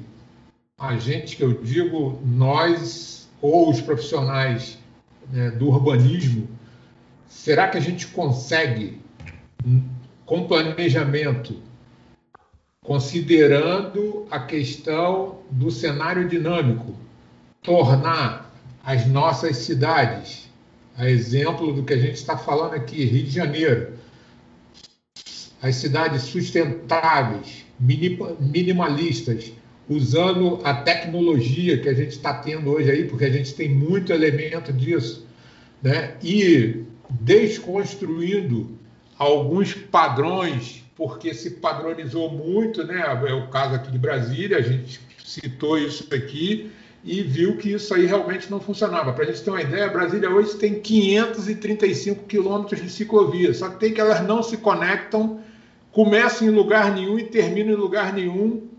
a 0.79 0.97
gente 0.97 1.35
que 1.35 1.43
eu 1.43 1.53
digo, 1.61 2.19
nós 2.25 3.29
ou 3.41 3.69
os 3.69 3.79
profissionais 3.81 4.77
né, 5.31 5.51
do 5.51 5.67
urbanismo, 5.67 6.47
será 7.27 7.67
que 7.67 7.77
a 7.77 7.81
gente 7.81 8.07
consegue, 8.07 8.99
com 10.25 10.47
planejamento, 10.47 11.61
considerando 12.83 14.25
a 14.31 14.39
questão 14.39 15.39
do 15.51 15.69
cenário 15.69 16.27
dinâmico, 16.27 16.95
tornar 17.61 18.51
as 18.83 19.05
nossas 19.05 19.57
cidades, 19.57 20.49
a 20.97 21.09
exemplo 21.09 21.73
do 21.73 21.83
que 21.83 21.93
a 21.93 21.97
gente 21.97 22.15
está 22.15 22.37
falando 22.37 22.73
aqui, 22.73 23.05
Rio 23.05 23.23
de 23.23 23.31
Janeiro, 23.31 23.93
as 25.61 25.75
cidades 25.75 26.23
sustentáveis, 26.23 27.65
minimalistas, 27.79 29.51
usando 29.87 30.59
a 30.63 30.73
tecnologia 30.73 31.79
que 31.79 31.89
a 31.89 31.93
gente 31.93 32.11
está 32.11 32.33
tendo 32.33 32.71
hoje 32.71 32.89
aí, 32.89 33.03
porque 33.07 33.25
a 33.25 33.29
gente 33.29 33.53
tem 33.53 33.69
muito 33.69 34.11
elemento 34.11 34.73
disso, 34.73 35.27
né? 35.81 36.15
e 36.23 36.83
desconstruindo 37.09 38.79
alguns 39.17 39.73
padrões, 39.73 40.83
porque 40.95 41.33
se 41.33 41.51
padronizou 41.51 42.31
muito, 42.31 42.83
né? 42.83 43.03
é 43.27 43.33
o 43.33 43.47
caso 43.49 43.75
aqui 43.75 43.91
de 43.91 43.99
Brasília, 43.99 44.57
a 44.57 44.61
gente 44.61 44.99
citou 45.23 45.77
isso 45.77 46.07
aqui, 46.13 46.71
e 47.03 47.21
viu 47.21 47.57
que 47.57 47.73
isso 47.73 47.93
aí 47.93 48.05
realmente 48.05 48.49
não 48.49 48.59
funcionava. 48.59 49.11
Para 49.13 49.23
a 49.23 49.27
gente 49.27 49.41
ter 49.41 49.49
uma 49.49 49.61
ideia, 49.61 49.89
Brasília 49.89 50.29
hoje 50.29 50.55
tem 50.55 50.79
535 50.79 52.25
quilômetros 52.25 52.81
de 52.81 52.89
ciclovia, 52.89 53.53
só 53.53 53.69
que 53.69 53.79
tem 53.79 53.93
que 53.93 53.99
elas 53.99 54.25
não 54.25 54.43
se 54.43 54.57
conectam, 54.57 55.41
começam 55.91 56.47
em 56.47 56.51
lugar 56.51 56.93
nenhum 56.93 57.17
e 57.17 57.23
terminam 57.23 57.73
em 57.73 57.77
lugar 57.77 58.13
nenhum. 58.13 58.69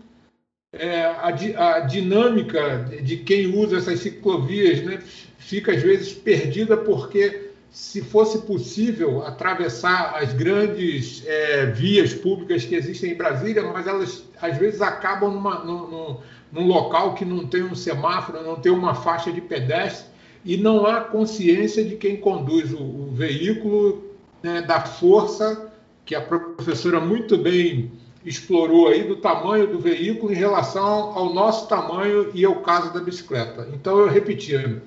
É, 0.71 1.05
a, 1.05 1.27
a, 1.27 1.79
dinâmica 1.81 2.89
de 3.03 3.17
quem 3.17 3.55
usa 3.55 3.77
essas 3.77 3.99
ciclovias 3.99 4.81
né, 4.81 5.03
fica 5.37 5.71
às 5.71 5.83
vezes 5.83 6.13
perdida 6.13 6.75
porque 6.75 7.51
se 7.69 8.01
fosse 8.01 8.39
possível 8.39 9.23
atravessar 9.23 10.15
as 10.15 10.33
grandes 10.33 11.23
é, 11.27 11.67
vias 11.67 12.13
públicas 12.13 12.65
que 12.65 12.73
existem 12.75 13.11
em 13.11 13.15
Brasília, 13.15 13.63
mas 13.63 13.85
elas 13.85 14.23
às 14.41 14.57
vezes 14.57 14.81
acabam 14.81 15.31
numa, 15.31 15.63
numa, 15.63 16.19
num 16.53 16.67
local 16.67 17.15
que 17.15 17.25
não 17.25 17.47
tem 17.47 17.63
um 17.63 17.73
semáforo, 17.73 18.43
não 18.43 18.55
tem 18.55 18.71
uma 18.71 18.93
faixa 18.93 19.31
de 19.31 19.41
pedestre 19.41 20.05
e 20.45 20.55
não 20.55 20.85
há 20.85 21.01
consciência 21.01 21.83
de 21.83 21.95
quem 21.95 22.15
conduz 22.15 22.71
o, 22.71 22.77
o 22.77 23.11
veículo, 23.11 24.03
né, 24.41 24.61
da 24.61 24.81
força 24.81 25.73
que 26.05 26.13
a 26.13 26.21
professora 26.21 26.99
muito 26.99 27.37
bem 27.37 27.91
explorou 28.23 28.87
aí 28.87 29.03
do 29.03 29.15
tamanho 29.15 29.67
do 29.67 29.79
veículo 29.79 30.31
em 30.31 30.35
relação 30.35 30.83
ao 30.83 31.33
nosso 31.33 31.67
tamanho 31.67 32.29
e 32.33 32.45
ao 32.45 32.57
caso 32.57 32.93
da 32.93 33.01
bicicleta. 33.01 33.67
Então, 33.73 33.97
eu 33.97 34.07
repetindo, 34.07 34.81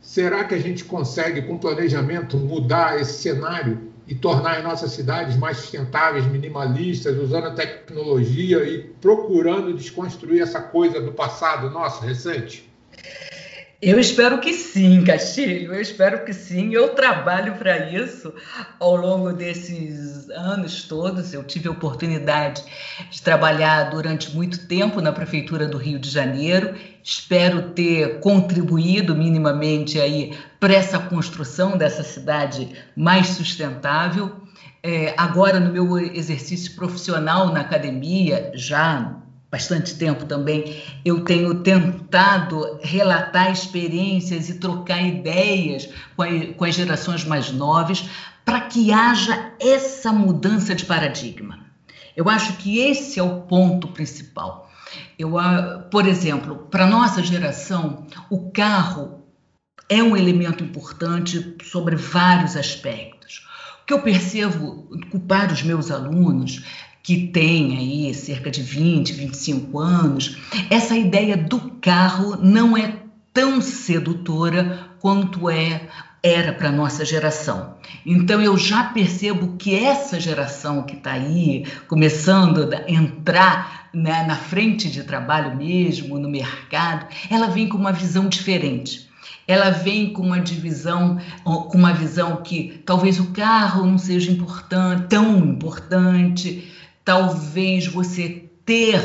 será 0.00 0.44
que 0.44 0.54
a 0.54 0.58
gente 0.58 0.84
consegue, 0.84 1.42
com 1.42 1.58
planejamento, 1.58 2.36
mudar 2.36 3.00
esse 3.00 3.22
cenário 3.22 3.88
e 4.08 4.14
tornar 4.14 4.56
as 4.56 4.64
nossas 4.64 4.92
cidades 4.92 5.36
mais 5.36 5.58
sustentáveis, 5.58 6.26
minimalistas, 6.26 7.18
usando 7.18 7.48
a 7.48 7.54
tecnologia 7.54 8.64
e 8.64 8.82
procurando 9.00 9.74
desconstruir 9.74 10.40
essa 10.40 10.62
coisa 10.62 10.98
do 10.98 11.12
passado 11.12 11.68
nosso, 11.70 12.02
recente? 12.02 12.72
Eu 13.80 14.00
espero 14.00 14.40
que 14.40 14.52
sim, 14.52 15.04
Castilho, 15.04 15.72
eu 15.72 15.80
espero 15.80 16.24
que 16.24 16.32
sim. 16.32 16.74
Eu 16.74 16.96
trabalho 16.96 17.54
para 17.54 17.88
isso 17.88 18.34
ao 18.80 18.96
longo 18.96 19.32
desses 19.32 20.28
anos 20.30 20.82
todos. 20.82 21.32
Eu 21.32 21.44
tive 21.44 21.68
a 21.68 21.70
oportunidade 21.70 22.64
de 23.08 23.22
trabalhar 23.22 23.84
durante 23.84 24.34
muito 24.34 24.66
tempo 24.66 25.00
na 25.00 25.12
Prefeitura 25.12 25.68
do 25.68 25.78
Rio 25.78 26.00
de 26.00 26.10
Janeiro. 26.10 26.74
Espero 27.04 27.70
ter 27.70 28.18
contribuído 28.18 29.14
minimamente 29.14 30.00
aí 30.00 30.36
para 30.58 30.74
essa 30.74 30.98
construção 30.98 31.78
dessa 31.78 32.02
cidade 32.02 32.70
mais 32.96 33.28
sustentável. 33.28 34.40
É, 34.82 35.14
agora, 35.16 35.60
no 35.60 35.72
meu 35.72 35.96
exercício 35.98 36.74
profissional 36.74 37.52
na 37.52 37.60
academia, 37.60 38.50
já 38.56 39.22
bastante 39.50 39.94
tempo 39.94 40.26
também, 40.26 40.82
eu 41.04 41.24
tenho 41.24 41.62
tentado 41.62 42.78
relatar 42.82 43.50
experiências 43.50 44.48
e 44.48 44.58
trocar 44.58 45.02
ideias 45.02 45.88
com, 46.16 46.22
a, 46.22 46.28
com 46.54 46.64
as 46.64 46.74
gerações 46.74 47.24
mais 47.24 47.50
novas 47.50 48.08
para 48.44 48.60
que 48.60 48.92
haja 48.92 49.52
essa 49.60 50.12
mudança 50.12 50.74
de 50.74 50.84
paradigma. 50.84 51.66
Eu 52.16 52.28
acho 52.28 52.56
que 52.56 52.78
esse 52.78 53.18
é 53.18 53.22
o 53.22 53.42
ponto 53.42 53.88
principal. 53.88 54.68
Eu, 55.18 55.34
por 55.90 56.06
exemplo, 56.06 56.66
para 56.70 56.86
nossa 56.86 57.22
geração, 57.22 58.06
o 58.30 58.50
carro 58.50 59.22
é 59.88 60.02
um 60.02 60.16
elemento 60.16 60.64
importante 60.64 61.56
sobre 61.62 61.96
vários 61.96 62.56
aspectos. 62.56 63.46
O 63.82 63.86
que 63.86 63.94
eu 63.94 64.02
percebo 64.02 64.88
para 65.26 65.52
os 65.52 65.62
meus 65.62 65.90
alunos 65.90 66.64
que 67.08 67.28
têm 67.28 67.74
aí 67.78 68.12
cerca 68.12 68.50
de 68.50 68.60
20, 68.60 69.14
25 69.14 69.78
anos, 69.78 70.36
essa 70.68 70.94
ideia 70.94 71.38
do 71.38 71.58
carro 71.80 72.36
não 72.36 72.76
é 72.76 72.96
tão 73.32 73.62
sedutora 73.62 74.90
quanto 75.00 75.48
é 75.48 75.88
era 76.22 76.52
para 76.52 76.70
nossa 76.70 77.06
geração. 77.06 77.76
Então 78.04 78.42
eu 78.42 78.58
já 78.58 78.84
percebo 78.84 79.56
que 79.56 79.74
essa 79.74 80.20
geração 80.20 80.82
que 80.82 80.96
está 80.96 81.12
aí 81.12 81.64
começando 81.86 82.68
a 82.74 82.90
entrar 82.90 83.88
né, 83.94 84.26
na 84.26 84.36
frente 84.36 84.90
de 84.90 85.02
trabalho 85.02 85.56
mesmo, 85.56 86.18
no 86.18 86.28
mercado, 86.28 87.06
ela 87.30 87.46
vem 87.46 87.70
com 87.70 87.78
uma 87.78 87.90
visão 87.90 88.28
diferente. 88.28 89.08
Ela 89.46 89.70
vem 89.70 90.12
com 90.12 90.20
uma 90.20 90.40
divisão, 90.40 91.18
com 91.42 91.78
uma 91.78 91.94
visão 91.94 92.42
que 92.42 92.82
talvez 92.84 93.18
o 93.18 93.30
carro 93.30 93.86
não 93.86 93.96
seja 93.96 94.30
importante, 94.30 95.06
tão 95.08 95.38
importante, 95.38 96.70
talvez 97.08 97.86
você 97.86 98.50
ter 98.66 99.02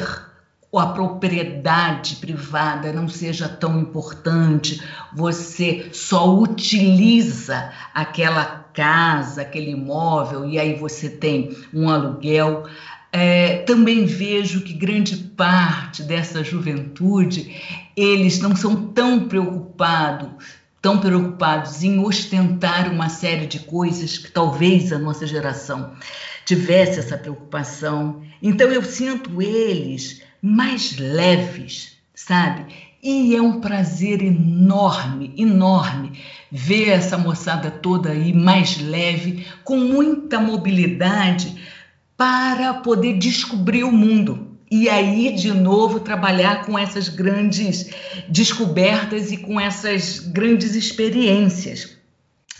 a 0.75 0.87
propriedade 0.87 2.17
privada 2.17 2.91
não 2.91 3.07
seja 3.07 3.47
tão 3.47 3.79
importante, 3.79 4.83
você 5.15 5.87
só 5.93 6.37
utiliza 6.37 7.71
aquela 7.93 8.43
casa, 8.73 9.43
aquele 9.43 9.71
imóvel 9.71 10.49
e 10.49 10.59
aí 10.59 10.73
você 10.73 11.09
tem 11.09 11.55
um 11.73 11.89
aluguel. 11.89 12.65
É, 13.09 13.59
também 13.59 14.05
vejo 14.05 14.65
que 14.65 14.73
grande 14.73 15.15
parte 15.15 16.03
dessa 16.03 16.43
juventude 16.43 17.55
eles 17.95 18.41
não 18.41 18.53
são 18.53 18.87
tão 18.87 19.29
preocupados 19.29 20.61
tão 20.81 20.97
preocupados 20.97 21.81
em 21.81 21.97
ostentar 21.99 22.91
uma 22.91 23.07
série 23.07 23.47
de 23.47 23.59
coisas 23.59 24.17
que 24.17 24.29
talvez 24.29 24.91
a 24.91 24.99
nossa 24.99 25.25
geração 25.25 25.93
tivesse 26.45 26.99
essa 26.99 27.17
preocupação. 27.17 28.21
Então 28.41 28.67
eu 28.69 28.83
sinto 28.83 29.41
eles 29.41 30.21
mais 30.41 30.97
leves, 30.97 31.97
sabe? 32.13 32.65
E 33.01 33.35
é 33.35 33.41
um 33.41 33.59
prazer 33.59 34.21
enorme, 34.21 35.33
enorme 35.37 36.13
ver 36.49 36.89
essa 36.89 37.17
moçada 37.17 37.69
toda 37.69 38.11
aí 38.11 38.31
mais 38.31 38.81
leve, 38.81 39.45
com 39.63 39.77
muita 39.77 40.39
mobilidade 40.39 41.55
para 42.15 42.75
poder 42.75 43.17
descobrir 43.17 43.83
o 43.83 43.91
mundo. 43.91 44.53
E 44.71 44.89
aí, 44.89 45.35
de 45.35 45.51
novo, 45.51 45.99
trabalhar 45.99 46.65
com 46.65 46.79
essas 46.79 47.09
grandes 47.09 47.89
descobertas 48.29 49.31
e 49.31 49.37
com 49.37 49.59
essas 49.59 50.19
grandes 50.19 50.73
experiências. 50.73 51.97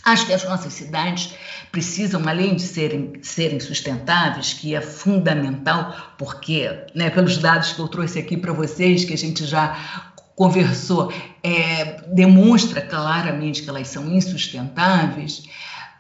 Acho 0.03 0.25
que 0.25 0.33
as 0.33 0.43
nossas 0.43 0.73
cidades 0.73 1.33
precisam, 1.71 2.27
além 2.27 2.55
de 2.55 2.61
serem, 2.61 3.13
serem 3.21 3.59
sustentáveis, 3.59 4.53
que 4.53 4.75
é 4.75 4.81
fundamental, 4.81 6.13
porque, 6.17 6.69
né, 6.93 7.09
pelos 7.09 7.37
dados 7.37 7.71
que 7.71 7.79
eu 7.79 7.87
trouxe 7.87 8.19
aqui 8.19 8.35
para 8.35 8.51
vocês, 8.51 9.05
que 9.05 9.13
a 9.13 9.17
gente 9.17 9.45
já 9.45 10.11
conversou, 10.35 11.13
é, 11.41 12.01
demonstra 12.13 12.81
claramente 12.81 13.61
que 13.61 13.69
elas 13.69 13.87
são 13.87 14.11
insustentáveis, 14.11 15.43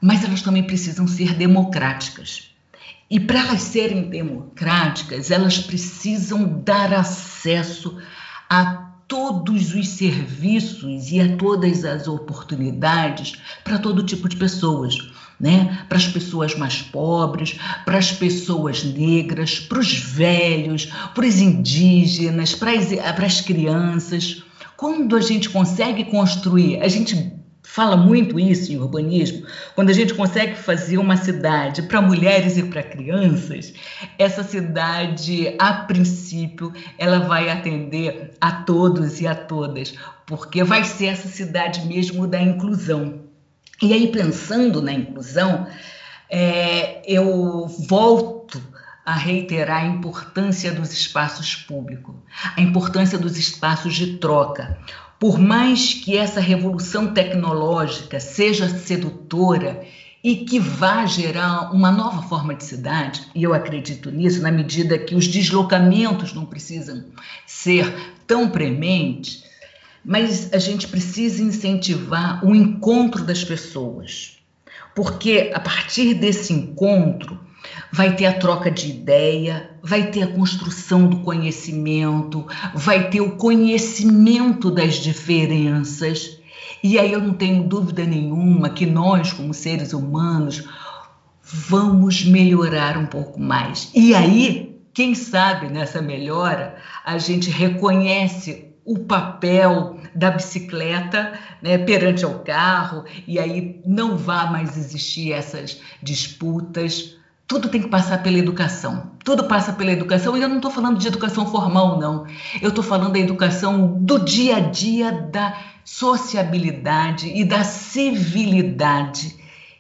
mas 0.01 0.23
elas 0.23 0.41
também 0.41 0.63
precisam 0.63 1.07
ser 1.07 1.33
democráticas. 1.35 2.49
E 3.09 3.19
para 3.19 3.39
elas 3.39 3.61
serem 3.61 4.09
democráticas, 4.09 5.31
elas 5.31 5.59
precisam 5.59 6.61
dar 6.61 6.93
acesso 6.93 8.01
a 8.49 8.92
todos 9.13 9.75
os 9.75 9.89
serviços 9.89 11.11
e 11.11 11.21
a 11.21 11.37
todas 11.37 11.85
as 11.85 12.07
oportunidades 12.07 13.33
para 13.63 13.77
todo 13.77 14.01
tipo 14.01 14.27
de 14.27 14.35
pessoas. 14.35 14.97
Né? 15.39 15.85
Para 15.87 15.99
as 15.99 16.07
pessoas 16.07 16.55
mais 16.55 16.81
pobres, 16.81 17.59
para 17.85 17.99
as 17.99 18.11
pessoas 18.11 18.83
negras, 18.83 19.59
para 19.59 19.77
os 19.77 19.93
velhos, 19.93 20.91
para 21.13 21.27
os 21.27 21.39
indígenas, 21.39 22.55
para 22.55 22.71
as, 22.71 22.87
para 22.87 23.25
as 23.27 23.39
crianças. 23.39 24.41
Quando 24.75 25.15
a 25.15 25.21
gente 25.21 25.47
consegue 25.47 26.05
construir, 26.05 26.81
a 26.81 26.87
gente 26.87 27.32
fala 27.73 27.97
muito 27.97 28.39
isso 28.39 28.71
em 28.71 28.77
urbanismo, 28.77 29.47
quando 29.73 29.89
a 29.89 29.93
gente 29.93 30.13
consegue 30.13 30.55
fazer 30.55 30.99
uma 30.99 31.17
cidade 31.17 31.81
para 31.81 32.03
mulheres 32.03 32.55
e 32.55 32.61
para 32.61 32.83
crianças, 32.83 33.73
essa 34.15 34.43
cidade, 34.43 35.55
a 35.57 35.73
princípio, 35.73 36.71
ela 36.99 37.21
vai 37.21 37.49
atender 37.49 38.29
a 38.39 38.51
todos 38.51 39.19
e 39.21 39.25
a 39.25 39.33
todas, 39.33 39.95
porque 40.27 40.63
vai 40.63 40.83
ser 40.83 41.07
essa 41.07 41.27
cidade 41.27 41.87
mesmo 41.87 42.27
da 42.27 42.39
inclusão. 42.39 43.21
E 43.81 43.91
aí, 43.91 44.07
pensando 44.11 44.79
na 44.79 44.93
inclusão, 44.93 45.65
é, 46.29 47.01
eu 47.11 47.65
volto 47.89 48.61
a 49.03 49.15
reiterar 49.15 49.81
a 49.81 49.87
importância 49.87 50.71
dos 50.71 50.93
espaços 50.93 51.55
públicos, 51.55 52.13
a 52.55 52.61
importância 52.61 53.17
dos 53.17 53.35
espaços 53.35 53.95
de 53.95 54.17
troca. 54.17 54.77
Por 55.23 55.39
mais 55.39 55.93
que 55.93 56.17
essa 56.17 56.41
revolução 56.41 57.13
tecnológica 57.13 58.19
seja 58.19 58.67
sedutora 58.67 59.85
e 60.21 60.35
que 60.35 60.59
vá 60.59 61.05
gerar 61.05 61.73
uma 61.73 61.89
nova 61.93 62.23
forma 62.23 62.53
de 62.53 62.65
cidade, 62.65 63.21
e 63.33 63.41
eu 63.41 63.53
acredito 63.53 64.11
nisso, 64.11 64.41
na 64.41 64.51
medida 64.51 64.99
que 64.99 65.15
os 65.15 65.25
deslocamentos 65.25 66.33
não 66.33 66.45
precisam 66.45 67.05
ser 67.47 67.89
tão 68.27 68.49
prementes, 68.49 69.45
mas 70.03 70.51
a 70.51 70.57
gente 70.57 70.89
precisa 70.89 71.41
incentivar 71.41 72.45
o 72.45 72.53
encontro 72.53 73.23
das 73.23 73.45
pessoas, 73.45 74.39
porque 74.93 75.53
a 75.55 75.59
partir 75.61 76.15
desse 76.15 76.51
encontro, 76.51 77.39
vai 77.91 78.15
ter 78.15 78.25
a 78.25 78.33
troca 78.33 78.71
de 78.71 78.89
ideia, 78.89 79.71
vai 79.81 80.09
ter 80.11 80.23
a 80.23 80.27
construção 80.27 81.07
do 81.07 81.17
conhecimento, 81.19 82.45
vai 82.73 83.09
ter 83.09 83.21
o 83.21 83.35
conhecimento 83.35 84.71
das 84.71 84.95
diferenças. 84.95 86.39
E 86.83 86.99
aí 86.99 87.11
eu 87.11 87.21
não 87.21 87.33
tenho 87.33 87.63
dúvida 87.63 88.03
nenhuma 88.03 88.69
que 88.69 88.85
nós, 88.85 89.31
como 89.31 89.53
seres 89.53 89.93
humanos, 89.93 90.63
vamos 91.41 92.25
melhorar 92.25 92.97
um 92.97 93.05
pouco 93.05 93.39
mais. 93.39 93.89
E 93.93 94.13
aí, 94.15 94.81
quem 94.93 95.15
sabe 95.15 95.67
nessa 95.67 96.01
melhora, 96.01 96.75
a 97.05 97.17
gente 97.17 97.49
reconhece 97.49 98.73
o 98.85 98.99
papel 98.99 99.97
da 100.13 100.31
bicicleta 100.31 101.33
né, 101.61 101.77
perante 101.77 102.25
ao 102.25 102.39
carro, 102.39 103.05
e 103.25 103.39
aí 103.39 103.81
não 103.85 104.17
vai 104.17 104.51
mais 104.51 104.77
existir 104.77 105.31
essas 105.31 105.81
disputas 106.01 107.15
tudo 107.47 107.69
tem 107.69 107.81
que 107.81 107.89
passar 107.89 108.23
pela 108.23 108.37
educação. 108.37 109.11
Tudo 109.23 109.45
passa 109.45 109.73
pela 109.73 109.91
educação. 109.91 110.37
E 110.37 110.41
eu 110.41 110.49
não 110.49 110.57
estou 110.57 110.71
falando 110.71 110.97
de 110.97 111.07
educação 111.07 111.45
formal, 111.45 111.99
não. 111.99 112.25
Eu 112.61 112.69
estou 112.69 112.83
falando 112.83 113.13
da 113.13 113.19
educação 113.19 113.97
do 113.99 114.19
dia 114.19 114.57
a 114.57 114.59
dia, 114.59 115.11
da 115.11 115.55
sociabilidade 115.83 117.27
e 117.27 117.43
da 117.43 117.63
civilidade 117.63 119.35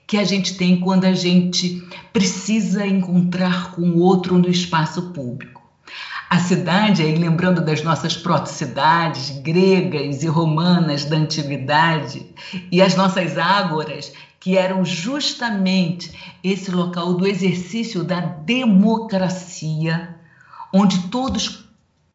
que 0.05 0.17
a 0.17 0.23
gente 0.23 0.57
tem 0.57 0.79
quando 0.79 1.05
a 1.05 1.13
gente 1.13 1.81
precisa 2.11 2.85
encontrar 2.85 3.71
com 3.71 3.81
o 3.81 3.99
outro 3.99 4.37
no 4.37 4.49
espaço 4.49 5.13
público. 5.13 5.61
A 6.29 6.39
cidade, 6.39 7.03
aí 7.03 7.15
lembrando 7.15 7.63
das 7.63 7.83
nossas 7.83 8.17
proto-cidades 8.17 9.29
gregas 9.41 10.23
e 10.23 10.27
romanas 10.27 11.05
da 11.05 11.15
antiguidade, 11.15 12.25
e 12.71 12.81
as 12.81 12.95
nossas 12.95 13.37
ágoras, 13.37 14.11
que 14.43 14.57
eram 14.57 14.83
justamente 14.83 16.11
esse 16.43 16.69
local 16.69 17.13
do 17.13 17.25
exercício 17.25 18.03
da 18.03 18.19
democracia, 18.19 20.17
onde 20.73 21.07
todos 21.07 21.63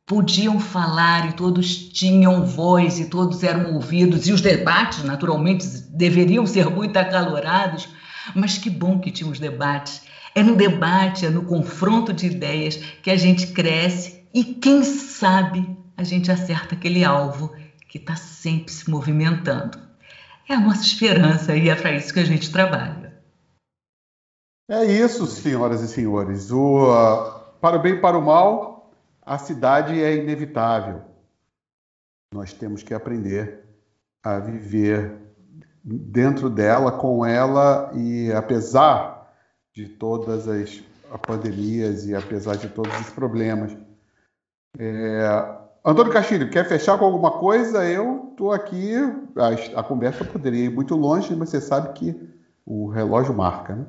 podiam 0.04 0.60
falar 0.60 1.30
e 1.30 1.32
todos 1.32 1.74
tinham 1.74 2.44
voz 2.44 3.00
e 3.00 3.06
todos 3.06 3.42
eram 3.42 3.72
ouvidos, 3.72 4.28
e 4.28 4.32
os 4.32 4.42
debates, 4.42 5.02
naturalmente, 5.04 5.66
deveriam 5.88 6.44
ser 6.44 6.68
muito 6.68 6.98
acalorados, 6.98 7.88
mas 8.34 8.58
que 8.58 8.68
bom 8.68 8.98
que 8.98 9.10
tinha 9.10 9.30
os 9.30 9.40
debates. 9.40 10.02
É 10.34 10.42
no 10.42 10.54
debate, 10.54 11.24
é 11.24 11.30
no 11.30 11.44
confronto 11.44 12.12
de 12.12 12.26
ideias 12.26 12.76
que 13.02 13.10
a 13.10 13.16
gente 13.16 13.46
cresce 13.46 14.22
e, 14.34 14.44
quem 14.44 14.84
sabe, 14.84 15.66
a 15.96 16.04
gente 16.04 16.30
acerta 16.30 16.74
aquele 16.74 17.06
alvo 17.06 17.54
que 17.88 17.96
está 17.96 18.16
sempre 18.16 18.70
se 18.70 18.90
movimentando. 18.90 19.87
É 20.48 20.54
a 20.54 20.60
nossa 20.60 20.82
esperança 20.82 21.54
e 21.54 21.68
é 21.68 21.74
para 21.74 21.92
isso 21.92 22.12
que 22.12 22.20
a 22.20 22.24
gente 22.24 22.50
trabalha. 22.50 23.22
É 24.70 24.84
isso, 24.84 25.26
senhoras 25.26 25.82
e 25.82 25.88
senhores. 25.88 26.50
O, 26.50 26.90
uh, 26.90 27.52
para 27.60 27.76
o 27.76 27.82
bem 27.82 27.94
e 27.94 28.00
para 28.00 28.18
o 28.18 28.24
mal, 28.24 28.92
a 29.22 29.36
cidade 29.36 30.02
é 30.02 30.16
inevitável. 30.16 31.02
Nós 32.32 32.52
temos 32.52 32.82
que 32.82 32.94
aprender 32.94 33.64
a 34.22 34.38
viver 34.38 35.18
dentro 35.84 36.50
dela, 36.50 36.92
com 36.92 37.24
ela 37.24 37.90
e 37.94 38.32
apesar 38.32 39.32
de 39.74 39.88
todas 39.88 40.48
as 40.48 40.82
pandemias 41.26 42.06
e 42.06 42.14
apesar 42.14 42.56
de 42.56 42.68
todos 42.68 42.98
os 43.00 43.10
problemas. 43.10 43.76
É... 44.78 45.67
Antônio 45.90 46.12
Castilho, 46.12 46.50
quer 46.50 46.68
fechar 46.68 46.98
com 46.98 47.04
alguma 47.04 47.30
coisa? 47.30 47.84
Eu 47.88 48.28
estou 48.30 48.52
aqui, 48.52 48.92
a, 49.36 49.80
a, 49.80 49.82
conversa 49.82 50.24
poderia 50.24 50.66
ir 50.66 50.70
muito 50.70 50.94
longe, 50.94 51.34
mas 51.34 51.48
você 51.48 51.60
sabe 51.60 51.92
que 51.98 52.14
o 52.66 52.88
relógio 52.88 53.32
marca, 53.32 53.74
né? 53.74 53.86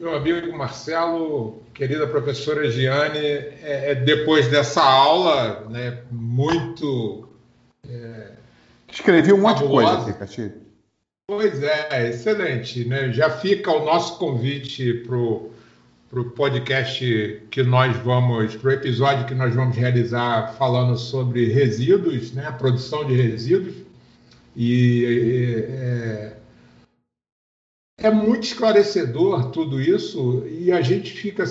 Meu 0.00 0.16
amigo 0.16 0.56
Marcelo, 0.56 1.62
querida 1.74 2.06
professora 2.06 2.70
Giane, 2.70 3.18
é, 3.18 3.90
é 3.90 3.94
depois 3.94 4.48
dessa 4.48 4.82
aula 4.82 5.68
né, 5.68 6.02
muito 6.10 7.28
é, 7.86 8.32
Escrevi 8.92 9.32
um 9.32 9.40
monte 9.40 9.62
de 9.62 9.68
coisa 9.68 9.92
aqui, 9.92 10.12
Castilho. 10.12 10.54
Pois 11.26 11.62
é, 11.62 12.08
excelente. 12.08 12.84
Né? 12.84 13.12
Já 13.12 13.30
fica 13.30 13.70
o 13.70 13.84
nosso 13.84 14.18
convite 14.18 14.94
para 15.06 15.16
o 15.16 15.50
podcast 16.20 17.42
que 17.50 17.62
nós 17.62 17.96
vamos, 17.96 18.54
para 18.56 18.68
o 18.68 18.72
episódio 18.72 19.26
que 19.26 19.34
nós 19.34 19.54
vamos 19.54 19.74
realizar 19.76 20.54
falando 20.58 20.96
sobre 20.96 21.46
resíduos, 21.50 22.32
né? 22.32 22.52
produção 22.52 23.06
de 23.06 23.14
resíduos. 23.14 23.76
E 24.54 25.66
é, 25.70 26.36
é 28.02 28.10
muito 28.10 28.44
esclarecedor 28.44 29.50
tudo 29.50 29.80
isso 29.80 30.46
e 30.46 30.70
a 30.70 30.82
gente 30.82 31.12
fica 31.12 31.44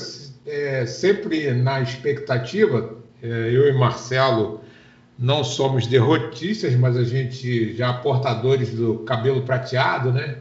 é, 0.46 0.86
sempre 0.86 1.52
na 1.54 1.82
expectativa, 1.82 2.98
é, 3.22 3.28
eu 3.28 3.68
e 3.68 3.74
Marcelo 3.74 4.62
não 5.18 5.44
somos 5.44 5.88
derrotistas, 5.88 6.76
mas 6.76 6.98
a 6.98 7.04
gente 7.04 7.74
já 7.76 7.94
portadores 7.94 8.72
do 8.72 9.00
cabelo 9.00 9.42
prateado, 9.42 10.12
né? 10.12 10.38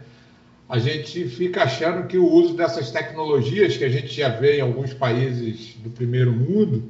A 0.71 0.79
gente 0.79 1.27
fica 1.27 1.65
achando 1.65 2.07
que 2.07 2.17
o 2.17 2.25
uso 2.25 2.55
dessas 2.55 2.93
tecnologias 2.93 3.77
que 3.77 3.83
a 3.83 3.89
gente 3.89 4.15
já 4.15 4.29
vê 4.29 4.59
em 4.59 4.61
alguns 4.61 4.95
países 4.95 5.75
do 5.83 5.91
primeiro 5.91 6.31
mundo 6.31 6.85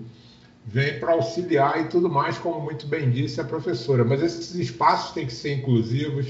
vem 0.66 1.01
para 1.01 1.12
auxiliar 1.12 1.81
e 1.81 1.89
tudo 1.89 2.07
mais, 2.07 2.37
como 2.37 2.61
muito 2.61 2.87
bem 2.87 3.11
disse 3.11 3.41
a 3.41 3.45
professora. 3.45 4.05
Mas 4.05 4.22
esses 4.22 4.55
espaços 4.55 5.12
têm 5.12 5.24
que 5.24 5.33
ser 5.33 5.55
inclusivos, 5.55 6.26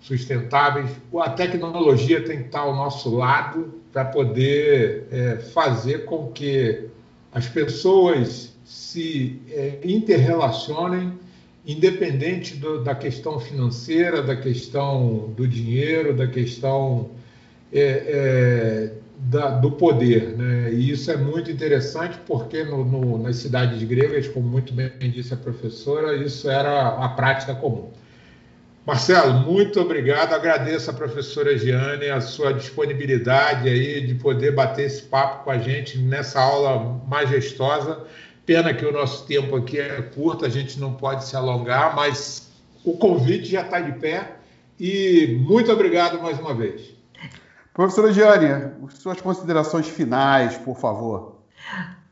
sustentáveis. 0.00 0.90
A 1.18 1.28
tecnologia 1.28 2.24
tem 2.24 2.38
que 2.38 2.46
estar 2.46 2.60
ao 2.60 2.74
nosso 2.74 3.14
lado 3.14 3.74
para 3.92 4.06
poder 4.06 5.08
é, 5.10 5.36
fazer 5.36 6.06
com 6.06 6.32
que 6.32 6.86
as 7.30 7.46
pessoas 7.46 8.56
se 8.64 9.42
é, 9.50 9.78
interrelacionem, 9.84 11.12
independente 11.68 12.56
do, 12.56 12.82
da 12.82 12.94
questão 12.94 13.38
financeira, 13.38 14.22
da 14.22 14.34
questão 14.34 15.34
do 15.36 15.46
dinheiro, 15.46 16.16
da 16.16 16.26
questão 16.26 17.10
é, 17.70 17.80
é, 17.80 18.92
da, 19.18 19.50
do 19.50 19.72
poder. 19.72 20.34
Né? 20.34 20.72
E 20.72 20.90
isso 20.90 21.10
é 21.10 21.16
muito 21.18 21.50
interessante 21.50 22.18
porque 22.26 22.64
no, 22.64 22.82
no, 22.86 23.18
nas 23.18 23.36
cidades 23.36 23.82
gregas, 23.82 24.26
como 24.26 24.48
muito 24.48 24.72
bem 24.72 24.90
disse 25.10 25.34
a 25.34 25.36
professora, 25.36 26.16
isso 26.16 26.48
era 26.48 26.88
a 26.88 27.08
prática 27.10 27.54
comum. 27.54 27.90
Marcelo, 28.86 29.34
muito 29.40 29.78
obrigado. 29.78 30.32
Agradeço 30.32 30.90
a 30.90 30.94
professora 30.94 31.58
Giane 31.58 32.08
a 32.08 32.22
sua 32.22 32.54
disponibilidade 32.54 33.68
aí 33.68 34.00
de 34.00 34.14
poder 34.14 34.52
bater 34.52 34.86
esse 34.86 35.02
papo 35.02 35.44
com 35.44 35.50
a 35.50 35.58
gente 35.58 35.98
nessa 35.98 36.40
aula 36.40 36.98
majestosa. 37.06 38.06
Pena 38.48 38.72
que 38.72 38.86
o 38.86 38.90
nosso 38.90 39.26
tempo 39.26 39.56
aqui 39.56 39.78
é 39.78 40.00
curto, 40.00 40.46
a 40.46 40.48
gente 40.48 40.80
não 40.80 40.94
pode 40.94 41.26
se 41.26 41.36
alongar, 41.36 41.94
mas 41.94 42.50
o 42.82 42.96
convite 42.96 43.44
já 43.44 43.60
está 43.60 43.78
de 43.78 43.92
pé 44.00 44.36
e 44.80 45.38
muito 45.46 45.70
obrigado 45.70 46.22
mais 46.22 46.38
uma 46.40 46.54
vez. 46.54 46.80
Professora 47.74 48.10
Giane, 48.10 48.72
suas 48.88 49.20
considerações 49.20 49.86
finais, 49.86 50.56
por 50.56 50.80
favor. 50.80 51.42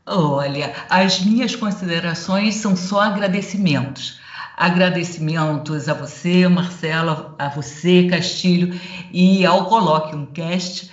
Olha, 0.05 0.75
as 0.91 1.21
minhas 1.25 1.55
considerações 1.55 2.53
são 2.53 2.75
só 2.75 3.01
agradecimentos. 3.01 4.19
Agradecimentos 4.55 5.89
a 5.89 5.95
você, 5.95 6.47
Marcela, 6.47 7.33
a 7.39 7.49
você, 7.49 8.07
Castilho, 8.07 8.79
e 9.11 9.43
ao 9.43 9.65
Colloquium 9.65 10.27
Cast, 10.27 10.91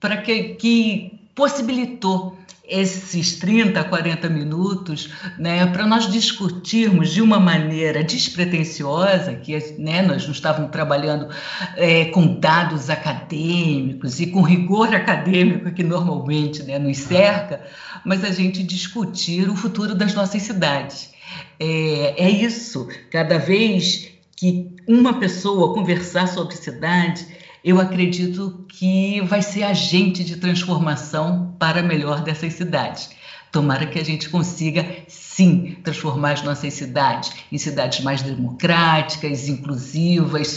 para 0.00 0.16
que, 0.16 0.54
que 0.54 1.30
possibilitou 1.32 2.39
esses 2.70 3.36
30, 3.36 3.82
40 3.82 4.28
minutos 4.28 5.10
né, 5.36 5.66
para 5.66 5.86
nós 5.86 6.10
discutirmos 6.10 7.10
de 7.10 7.20
uma 7.20 7.40
maneira 7.40 8.04
despretensiosa, 8.04 9.34
que 9.34 9.58
né, 9.76 10.02
nós 10.02 10.24
não 10.24 10.32
estávamos 10.32 10.70
trabalhando 10.70 11.28
é, 11.76 12.06
com 12.06 12.38
dados 12.38 12.88
acadêmicos 12.88 14.20
e 14.20 14.28
com 14.28 14.40
rigor 14.40 14.94
acadêmico 14.94 15.72
que 15.72 15.82
normalmente 15.82 16.62
né, 16.62 16.78
nos 16.78 16.98
cerca, 16.98 17.60
mas 18.04 18.24
a 18.24 18.30
gente 18.30 18.62
discutir 18.62 19.50
o 19.50 19.56
futuro 19.56 19.94
das 19.94 20.14
nossas 20.14 20.42
cidades. 20.42 21.10
É, 21.58 22.24
é 22.24 22.30
isso, 22.30 22.88
cada 23.10 23.38
vez 23.38 24.10
que 24.36 24.70
uma 24.86 25.18
pessoa 25.18 25.74
conversar 25.74 26.26
sobre 26.26 26.56
cidade, 26.56 27.26
eu 27.62 27.78
acredito 27.80 28.64
que 28.68 29.20
vai 29.22 29.42
ser 29.42 29.64
agente 29.64 30.24
de 30.24 30.36
transformação 30.36 31.54
para 31.58 31.82
melhor 31.82 32.22
dessas 32.22 32.54
cidades. 32.54 33.10
Tomara 33.52 33.86
que 33.86 33.98
a 33.98 34.04
gente 34.04 34.30
consiga, 34.30 34.86
sim, 35.08 35.76
transformar 35.82 36.32
as 36.32 36.42
nossas 36.42 36.72
cidades 36.72 37.32
em 37.50 37.58
cidades 37.58 38.02
mais 38.02 38.22
democráticas, 38.22 39.48
inclusivas, 39.48 40.48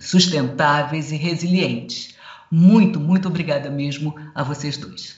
sustentáveis 0.00 1.10
e 1.10 1.16
resilientes. 1.16 2.14
Muito, 2.50 3.00
muito 3.00 3.28
obrigada 3.28 3.68
mesmo 3.68 4.14
a 4.34 4.42
vocês 4.42 4.76
dois. 4.76 5.16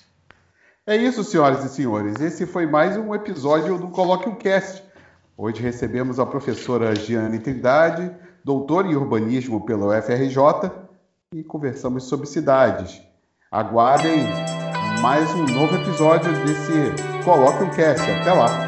É 0.86 0.96
isso, 0.96 1.22
senhoras 1.22 1.62
e 1.64 1.68
senhores. 1.68 2.18
Esse 2.18 2.46
foi 2.46 2.66
mais 2.66 2.96
um 2.96 3.14
episódio 3.14 3.78
do 3.78 3.88
Coloque 3.88 4.28
o 4.28 4.36
Cast. 4.36 4.82
Hoje 5.36 5.60
recebemos 5.60 6.18
a 6.18 6.24
professora 6.24 6.94
Giane 6.96 7.38
Trindade, 7.38 8.10
doutora 8.42 8.88
em 8.88 8.96
urbanismo 8.96 9.66
pela 9.66 9.98
UFRJ 9.98 10.87
e 11.34 11.44
conversamos 11.44 12.04
sobre 12.04 12.26
cidades. 12.26 13.02
Aguardem 13.50 14.24
mais 15.02 15.30
um 15.34 15.44
novo 15.44 15.76
episódio 15.76 16.32
desse 16.44 16.72
Coloque 17.22 17.64
um 17.64 17.70
Cast. 17.70 18.10
Até 18.10 18.32
lá! 18.32 18.67